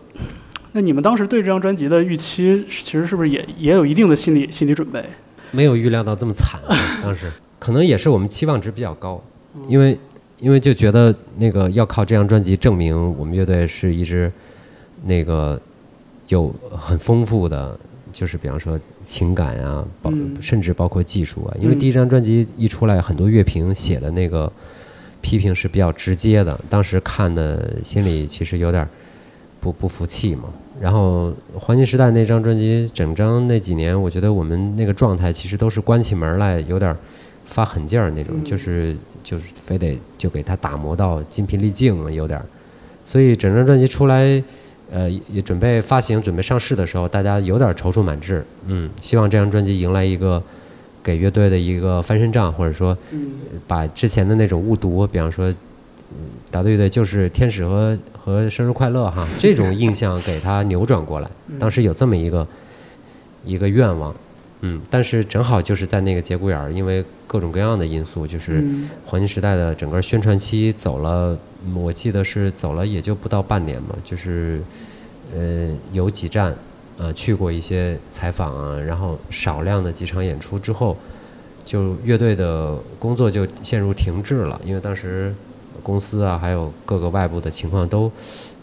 [0.77, 5.01] 那你们当时对这张专辑的预期，其实是不是也也有一定的心理心理准备？
[5.51, 9.23] 没有预料到这么惨、啊， 当时可能也是我们期望值比较高，
[9.55, 9.97] 嗯因为
[10.37, 14.29] 因为就觉得那个要靠这张专辑证明我们乐队是一支
[15.05, 15.57] 那个
[16.27, 17.79] 有很丰富的，
[18.11, 24.51] 就是比方说情感啊，包嗯甚至包括技术啊，因为嗯第一张专辑一出来，很多乐评写的那个
[25.21, 28.89] 批评是比较直接的，当时看的心里其实有点儿
[29.59, 30.43] 不不服气嘛。
[30.81, 36.97] 然后黄金时代那张专辑，整张那几年，我觉得我们那个状态其实都是关起门来有点儿
[37.45, 42.45] 发狠劲儿那种，嗯就是就是非得就给他打磨到筋疲力尽，有点儿。
[43.05, 44.43] 所以整张专辑出来，
[44.91, 48.45] 呃，也准备发行、准备上市的时候，大家有点踌躇满志。
[48.67, 50.41] 嗯，希望这张专辑迎来一个
[51.03, 53.31] 给乐队的一个翻身仗，或者说嗯
[53.67, 55.49] 把之前的那种误读，比方说，
[56.11, 56.17] 嗯，
[56.51, 61.29] 打对乐队就是天使和和生日快乐哈，这种印象给它扭转过来。
[61.59, 62.47] 当时有这么一个
[63.43, 64.13] 一个愿望，
[64.67, 68.89] 嗯，但是正好就是在那个节骨眼儿，因为各种各样的因素，就是嗯。
[69.05, 74.59] 黄金时代的整个宣传期走了，嗯我记得是走了也就不到半年嘛，就是
[75.35, 76.55] 呃有几站，
[76.97, 80.97] 呃去过一些采访啊，然后少量的几场演出之后，
[81.63, 85.33] 就乐队的工作就陷入停滞了，因为当时
[85.83, 88.11] 公司啊还有各个外部的情况都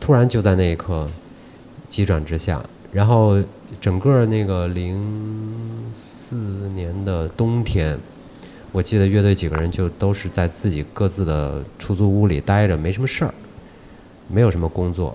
[0.00, 1.06] 突然就在那一刻
[1.88, 2.60] 急转直下，
[2.92, 3.42] 然后
[3.80, 6.36] 整个那个零四
[6.74, 7.98] 年的冬天。
[8.70, 13.34] 我记得乐队几个人就都是在自己各自的出租屋里待着，没什么事儿，
[14.28, 15.14] 没有什么工作。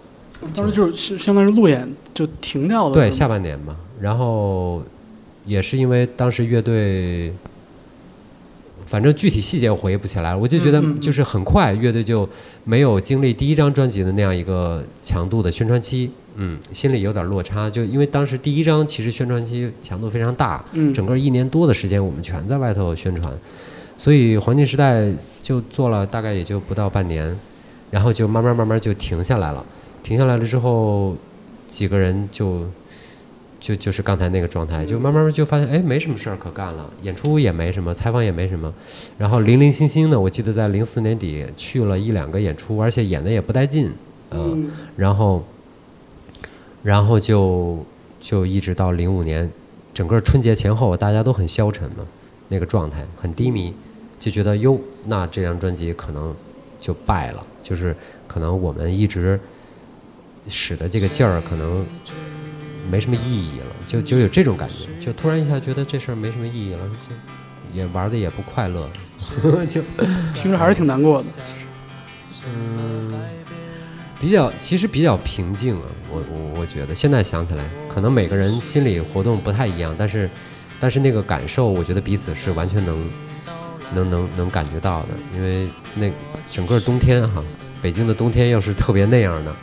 [0.54, 2.94] 当时就是相当于路演就停掉了。
[2.94, 4.84] 对，下半年嘛，然后
[5.44, 7.34] 也是因为当时乐队，
[8.86, 12.30] 反正具体细节我回忆不起来了，我就觉得就是很快乐队就
[12.64, 20.94] 没有经历第一张专辑的那样一个强度的宣传期，嗯，心里有点落差，就因为当时第一张其实宣传期强度非常大，嗯。
[20.94, 23.34] 整个一年多的时间我们全在外头宣传，
[23.98, 25.12] 所以黄金时代
[25.42, 27.36] 就做了大概也就不到半年，
[27.92, 29.66] 然后就慢慢慢慢就停下来了。
[30.04, 31.16] 停下来了之后，
[31.68, 32.66] 几个人就
[33.60, 38.72] 就就是刚才那个状态，就慢慢就发现哎没什么事儿可干了，演出也没什么，采访也没什么，
[39.18, 43.92] 然后零零星星的，我记得在零四年底去了一两个演出，而且演的也不带劲，
[44.32, 44.72] 嗯，嗯。
[44.96, 45.44] 然后
[46.84, 47.86] 然后就
[48.20, 49.50] 就一直到零五年，
[49.94, 52.06] 整个春节前后大家都很消沉嘛，
[52.50, 53.74] 那个状态很低迷，
[54.18, 56.36] 就觉得哟，那这张专辑可能
[56.80, 57.96] 就败了，就是
[58.28, 59.40] 可能我们一直
[60.48, 61.86] 使的这个劲儿可能
[62.90, 68.90] 没什么意义了，就就有这种感觉，就突然一下觉得这事儿没什么意义了，就也玩的也不快乐，
[69.68, 69.82] 就
[70.34, 71.28] 听着还是挺难过的。
[72.50, 72.97] 嗯，
[74.20, 76.96] 比较其实比较平静啊，我我我觉得。
[76.96, 80.30] 现在想起来，可能每个人心理活动不太一样，但是
[80.80, 83.10] 但是那个感受，我觉得彼此是完全能
[83.94, 86.12] 能能能感觉到的，因为那
[86.48, 87.44] 整个冬天哈，
[87.82, 89.56] 北京的冬天要是特别那样的，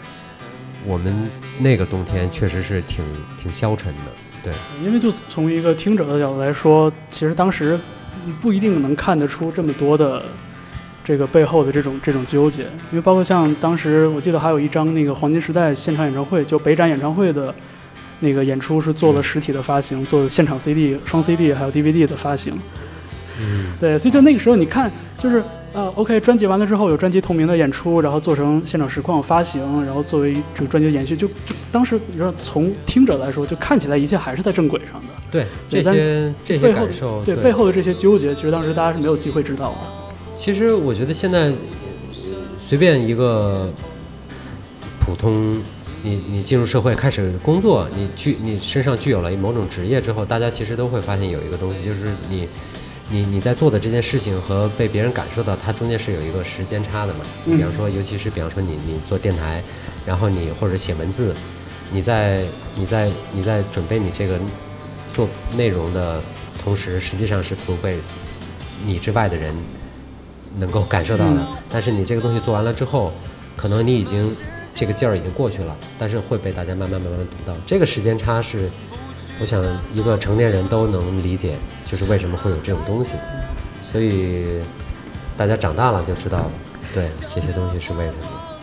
[0.87, 1.29] 我们
[1.59, 3.05] 那个冬天确实是挺
[3.37, 4.53] 挺消沉的，对，
[4.85, 7.79] 因为就从一个听者的角度来说，其实当时
[8.41, 10.23] 不一定能看得出这么多的
[11.05, 17.55] 这个背后的这种这种纠结，因为包括像当时我记得还有一张那个黄金时代现场演唱会，就北展演唱会的
[18.21, 22.55] 那个演出是做了实体的发行，做了现场 CD、双 CD 还有 DVD 的发行。
[23.39, 25.43] 嗯，对，所以就那个时候你看，就是
[25.73, 35.07] 呃，OK，专辑完了之后有专辑同名的演出，然后做成现场实况发行，然后作为这个专辑的延续，就就当时你知道从听者来说，就看起来一切还是在正轨上的。
[35.31, 40.04] 对这些这些背后感受，对背后的这些纠结，其实当时大家是没有机会知道的。
[40.37, 41.55] 其实我觉得现在呃
[42.59, 43.73] 随便一个
[45.01, 45.63] 普通，
[46.03, 52.49] 你你进入社会开始工作，你具你身上具有了某种职业之后，大家其实都会发现有一个东西，就是你
[53.11, 57.21] 你你在做的这件事情和被别人感受到，它中间是有一个时间差的嘛。
[57.47, 59.63] 嗯比方说，尤其是比方说你你做电台，
[60.05, 61.35] 然后你或者写文字，
[61.93, 62.43] 你在
[62.77, 64.39] 你在你在准备你这个
[65.13, 66.21] 做内容的
[66.63, 67.99] 同时，实际上是不被
[68.87, 69.55] 你之外的人
[70.57, 71.41] 能够感受到的。
[71.41, 73.13] 嗯但是你这个东西做完了之后，
[73.57, 74.33] 可能你已经
[74.75, 77.53] 这个劲儿已经过去了，但是会被大家慢慢慢慢读到。
[77.67, 78.71] 这个时间差是，
[79.41, 79.61] 我想
[79.93, 83.15] 一个成年人都能理解，就是为什么会有这种东西。
[83.81, 84.61] 所以
[85.37, 86.49] 大家长大了就知道，
[86.93, 88.19] 对这些东西是为什么。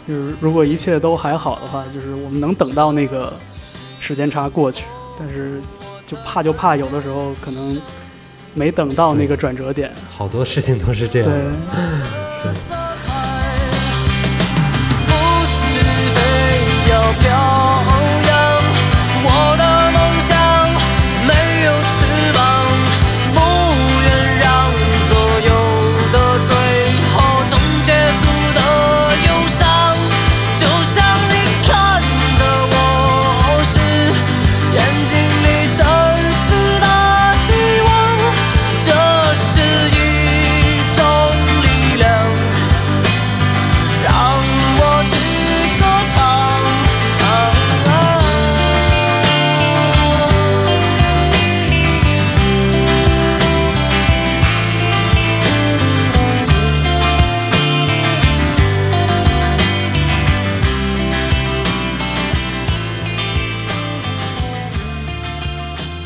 [0.08, 3.34] 就是如果一切都还好的话，就是我们能等到那个
[4.00, 4.86] 时间差过去，
[5.20, 5.62] 但是
[6.06, 7.80] 就怕就怕有的时候可能
[8.54, 9.92] 没等到那个转折点。
[10.10, 12.21] 好多事情都是这样对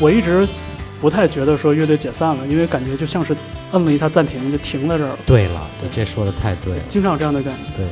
[0.06, 0.46] 我一直
[1.00, 3.36] 不太觉得说乐队解散了，因为感觉就像是
[3.72, 5.18] 摁了一下暂停，就停在这儿了。
[5.26, 6.82] 对了，对这说的太对了。
[6.88, 7.76] 经常有这样的感觉。
[7.76, 7.84] 对，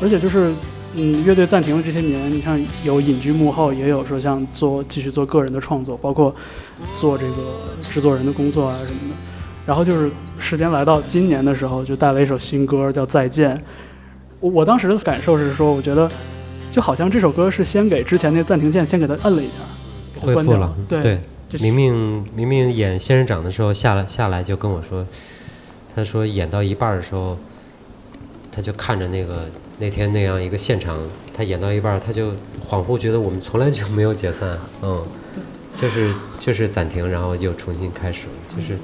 [0.00, 0.52] 而且就是，
[0.96, 6.34] 嗯，乐队暂停了这些年，你像有隐居幕后，也有说像做继续做个人的创作，包括
[6.98, 7.36] 做这个
[7.88, 9.14] 制作人的工作啊什么的。
[9.64, 10.10] 然后就是
[10.40, 13.56] 时间来到今年的时候，就带了一首新歌叫《再见》。
[14.40, 16.10] 我我当时的感受是说，我觉得
[16.72, 19.58] 就好像这首歌是先给之前那暂停键先给它摁了一下，
[20.12, 21.20] 给它关掉恢复了，对，
[21.60, 25.06] 明明明明演仙人掌的时候下来下来就跟我说，
[25.94, 27.36] 他说演到一半的时候，
[28.50, 30.98] 他就看着那个那天那样一个现场，
[31.34, 32.30] 他演到一半他就
[32.66, 35.04] 恍惚觉得我们从来就没有解散，嗯，
[35.74, 38.78] 就是就是暂停，然后又重新开始，就是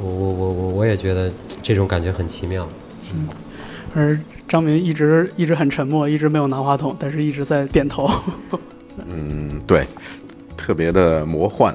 [0.00, 1.32] 我我我我我也觉得
[1.62, 2.68] 这种感觉很奇妙，
[3.12, 3.28] 嗯
[3.94, 8.08] 而张明一直一直很沉默，一直没有拿话筒，但是一直在点头。
[9.06, 9.86] 嗯，对，
[10.68, 11.74] 特别的魔幻，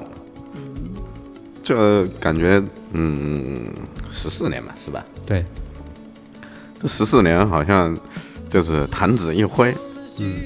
[1.64, 3.66] 这感觉嗯
[4.12, 5.04] 十四年吧，是吧？
[5.26, 5.44] 对，
[6.80, 7.98] 这十四年好像
[8.48, 9.74] 就是弹指一挥，
[10.20, 10.40] 嗯，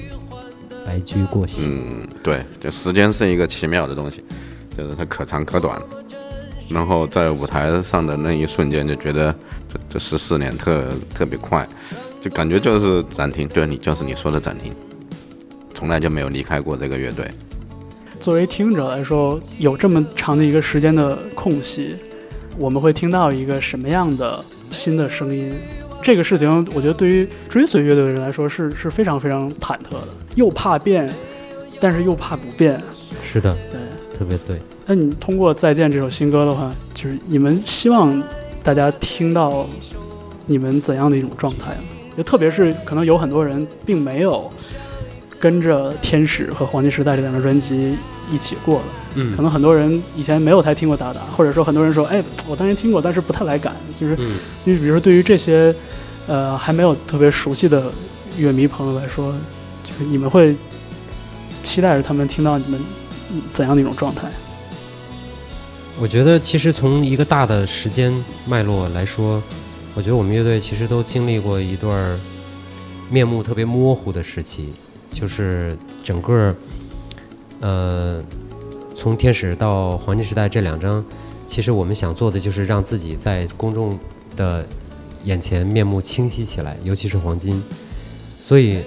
[0.83, 4.23] 白驹过隙，嗯，对，就时间是一个奇妙的东西，
[4.75, 5.79] 就是它可长可短。
[6.69, 9.31] 然后在舞台上的那一瞬间，就觉得
[9.71, 11.69] 这这十四年特特别快，
[12.19, 14.73] 就感觉就是暂停，对你就是你说的暂停，
[15.71, 17.31] 从来就没有离开过这个乐队。
[18.19, 21.95] 作为听者来说，有这么长的一个时间的空隙，
[22.57, 25.53] 我们会听到一个什么样的新的声音？
[26.01, 31.09] 这个事情，我觉得对于追随乐队的人来说是是非常非常忐忑的，又怕变，
[31.79, 32.81] 但是又怕不变。
[33.23, 33.79] 是的，对。
[34.17, 34.59] 特别对。
[34.85, 38.21] 那你通过《再见》这首新歌的话，就是你们希望
[38.61, 39.65] 大家听到
[40.45, 41.83] 你们怎样的一种状态呢？
[42.17, 44.51] 就特别是可能有很多人并没有
[45.39, 47.95] 跟着《天使》和《黄金时代》这两张专辑
[48.29, 48.85] 一起过的，
[49.15, 53.75] 嗯可能很多人以前没有太听过达达，或者说很多人说，哎，我当年听过，但是不太来感。
[53.95, 55.73] 就是嗯因为比如说对于这些
[56.27, 57.91] 呃还没有特别熟悉的
[58.37, 59.33] 乐迷朋友来说，
[59.83, 60.55] 就是你们会
[61.61, 62.79] 期待着他们听到你们
[63.31, 64.29] 嗯怎样的一种状态？
[65.99, 68.13] 我觉得其实从一个大的时间
[68.45, 69.41] 脉络来说，
[69.95, 72.19] 我觉得我们乐队其实都经历过一段儿
[73.09, 74.69] 面目特别模糊的时期，
[75.11, 76.55] 就是整个
[77.59, 78.23] 呃
[78.95, 81.03] 从天使到黄金时代这两张，
[81.47, 83.97] 其实我们想做的就是让自己在公众
[84.35, 84.65] 的
[85.23, 87.63] 眼前面目清晰起来，尤其是黄金，
[88.39, 88.79] 所以。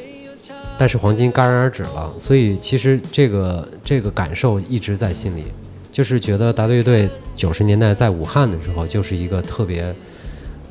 [0.78, 5.44] 但是黄金戛然而止了，所以其实这个这个感受一直在心里，
[5.92, 9.94] 就是觉得达队乐队九十年代在武汉的时候，就是一个特别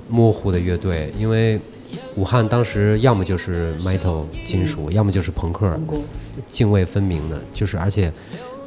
[0.10, 1.58] 模糊的乐队，因为
[2.16, 5.80] 武汉当时要么就是 metal 金属，要么就是朋克，
[6.48, 8.12] 泾渭分明的，就是而且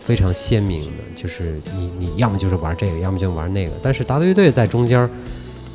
[0.00, 5.10] 非常鲜明的，就是你你要么就是玩这个，要么就玩那个，但是达队乐队在中间儿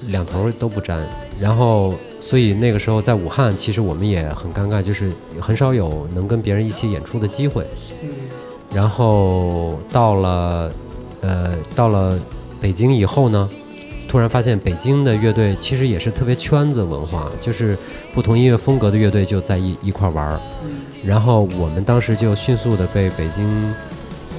[0.08, 1.08] 两头儿都不沾，
[1.40, 7.66] 然后所以那个时候在武汉，其实我们也很尴尬，就是很少有能跟别人一起演出的机会。
[8.72, 10.72] 然后到了
[11.22, 12.20] 呃到了
[12.62, 13.50] 北京以后呢，
[14.10, 17.78] 突然发现北京的乐队其实也是特别圈子文化，就是
[18.12, 20.40] 不同音乐风格的乐队就在一一块儿玩儿。
[21.06, 23.72] 然后我们当时就迅速的被北京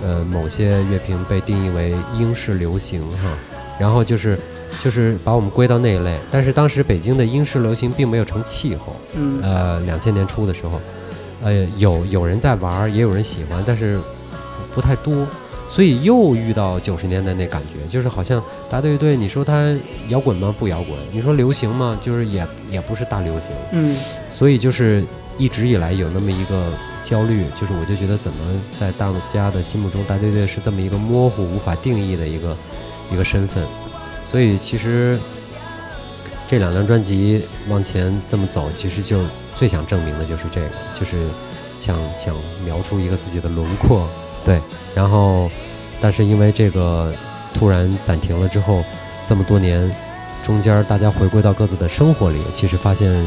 [0.04, 3.30] 呃某些乐评被定义为英式流行哈，
[3.78, 4.36] 然后就是
[4.80, 6.18] 就是把我们归到那一类。
[6.32, 9.40] 但是当时北京的英式流行并没有成气候，嗯。
[9.40, 10.80] 呃，两千年初的时候，
[11.44, 13.98] 呃，有有人在玩儿，也有人喜欢，但是
[14.72, 15.26] 不不太多，
[15.70, 19.72] 所以又遇到九十年代那感觉，就是好像大队乐队，你说它
[20.08, 20.52] 摇滚吗？
[20.58, 20.98] 不摇滚。
[21.12, 21.96] 你说流行吗？
[22.02, 23.54] 就是也也不是大流行。
[23.70, 23.96] 嗯
[24.28, 25.04] 所以就是
[25.38, 26.72] 一直以来有那么一个
[27.04, 32.56] 焦虑，就是我就觉得怎么在大家的心目中，大队队是这么一个模糊、无法定义的一个
[33.12, 33.64] 一个身份。
[34.24, 35.16] 所以其实
[36.48, 39.20] 这两张专辑往前这么走，其实就
[39.54, 40.68] 最想证明的就是这个，
[40.98, 41.28] 就是
[41.78, 44.08] 想想描出一个自己的轮廓，
[44.44, 44.60] 对。
[44.94, 45.50] 然后，
[46.00, 47.12] 但是因为这个
[47.54, 48.84] 突然暂停了之后，
[49.26, 49.90] 这么多年
[50.42, 53.24] 中间大家回归到各自的生活里，其实发现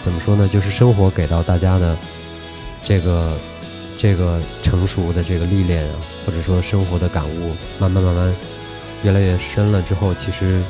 [0.00, 0.48] 怎么说呢？
[0.48, 1.96] 就是生活给到大家的
[2.82, 3.36] 这个
[3.96, 5.94] 这个成熟的这个历练啊，
[6.26, 8.34] 或者说生活的感悟，慢慢慢慢
[9.02, 10.62] 越来越深了之后，其实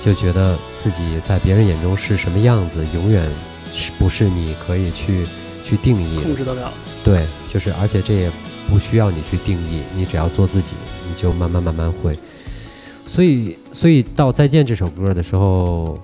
[0.00, 3.28] 就觉得自己在别人眼中是什么样子，永远
[3.72, 5.26] 是不是你可以去
[5.62, 6.72] 去定义的控制得了。
[7.02, 8.30] 对，就是而且这也
[8.70, 10.74] 不需要你去定义，你只要做自己，
[11.08, 12.18] 你就慢慢慢慢会。
[13.06, 15.98] 所以，所以到《再见》这首歌的时候，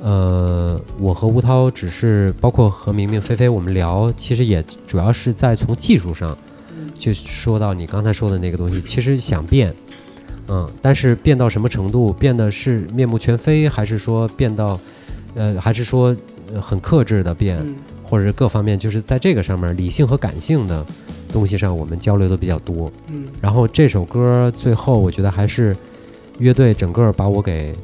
[0.00, 6.36] 呃，我和吴涛只是包括和明明、菲菲我们聊，其实也主要是在从技术上，
[6.94, 9.74] 就说到你刚才说的那个东西，其实想变，
[10.48, 12.12] 嗯，但是变到什么程度？
[12.12, 14.78] 变的是面目全非，还是说变到，
[15.34, 16.16] 呃，还是说、
[16.54, 17.58] 呃、很克制的变？
[17.58, 17.74] 嗯
[18.08, 20.84] 或者是各方面，就是在这个上面，理性和感性的
[21.32, 22.90] 东西上，我们交流的比较多。
[23.08, 25.76] 嗯然后这首歌最后，我觉得还是
[26.38, 27.74] 乐队整个把我给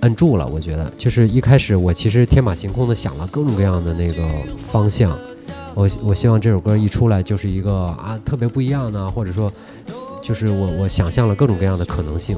[0.00, 0.46] 摁住了。
[0.46, 5.18] 我觉得就是一开始我其实天马行空的想了各种各样的那个方向，
[5.74, 9.52] 我我希望这首歌一出来就是一个啊特别不一样的，或者说
[10.22, 12.36] 就是我我想象了各种各样的可能性。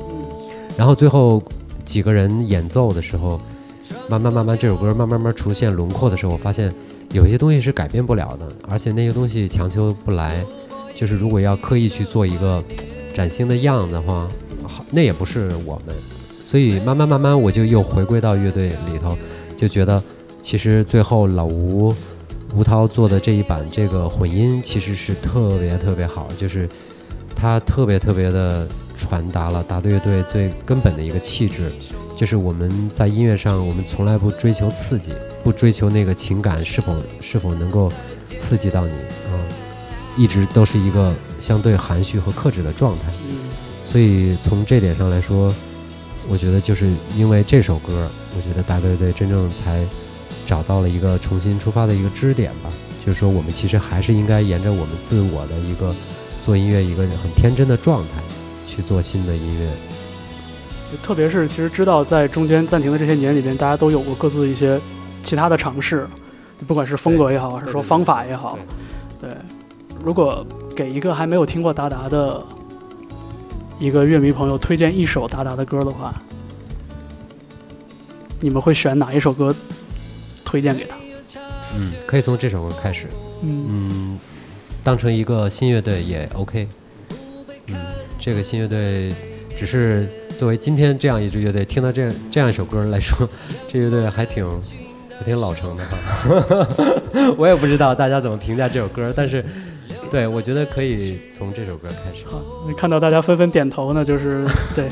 [0.76, 1.42] 然后最后
[1.84, 3.38] 几个人演奏的时候，
[4.08, 6.72] 慢慢慢慢这首歌慢慢慢慢出现轮廓的时候，我发现
[7.12, 10.44] 有些东西是改变不了的，而且那些东西强求不来。
[10.94, 12.62] 就是如果要刻意去做一个
[13.14, 14.28] 崭新的样子的话，
[14.66, 15.94] 好，那也不是我们。
[16.42, 19.16] 所以慢慢慢慢，我就又回归到乐队里头，
[19.56, 20.02] 就觉得
[20.40, 21.94] 其实最后老吴
[22.54, 26.68] 吴涛做的这一版这个混音其实是特别特别好，就是
[27.34, 31.72] 他特别特别的传达了大队乐队最根本的一个气质，
[32.22, 35.10] 就是我们在音乐上，我们从来不追求刺激，
[35.42, 37.90] 不追求那个情感是否是否能够
[38.36, 39.34] 刺激到你啊、
[40.16, 43.06] 一直都是一个相对含蓄和克制的状态。
[43.28, 43.38] 嗯
[43.82, 45.52] 所以从这点上来说，
[46.28, 49.84] 我觉得就是因为这首歌，我觉得大队队真正才
[50.46, 52.70] 找到了一个重新出发的一个支点吧。
[53.04, 55.92] 就是说，我们其实还是应该沿着我们自我的一个
[56.40, 58.22] 做音乐一个很天真的状态
[58.64, 59.68] 去做新的音乐。
[60.92, 64.78] 就特别是其实知道在中间暂停的这些年里边，大家都有过各自一些
[65.22, 66.06] 其他的尝试，
[66.68, 68.58] 不管是风格也好，还是说方法也好，
[69.18, 69.30] 对。
[70.04, 70.44] 如果
[70.76, 72.44] 给一个还没有听过达达的
[73.78, 76.12] 一个乐迷朋友推荐一首达达的歌的话，
[78.40, 79.54] 你们会选哪一首歌
[80.44, 80.96] 推荐给他？
[81.74, 83.06] 嗯，可以从这首歌开始，
[83.42, 84.18] 嗯嗯，
[84.82, 86.68] 当成一个新乐队也 OK。
[87.68, 87.76] 嗯，
[88.18, 89.14] 这个新乐队
[89.56, 90.08] 只是
[90.38, 93.28] 作为今天这样一支乐队，听到这样这样一首歌来说，
[93.68, 94.44] 这乐队还挺
[95.18, 95.96] 还挺老成的哈。
[97.38, 99.44] 我也不知道大家怎么评价这首歌，但是
[100.10, 102.24] 对我觉得可以从这首歌开始。
[102.28, 102.42] 好，
[102.76, 104.88] 看到大家纷纷点头呢，就是对，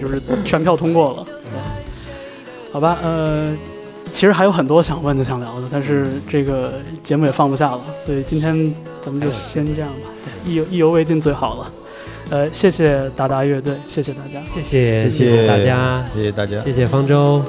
[0.00, 1.26] 就是全票通过了。
[2.72, 3.56] 好吧，呃，
[4.10, 6.72] 其实还有很多想问的、想聊的，但是这个
[7.02, 10.10] 节目也放不下了，所以今天咱们就先这样吧。
[10.24, 11.72] 对，意犹意犹未尽最好了。
[12.30, 14.42] 呃，谢谢达达乐队，谢谢大家。
[14.44, 16.58] 谢谢谢谢大家，谢谢大家。
[16.58, 17.42] 谢谢方舟。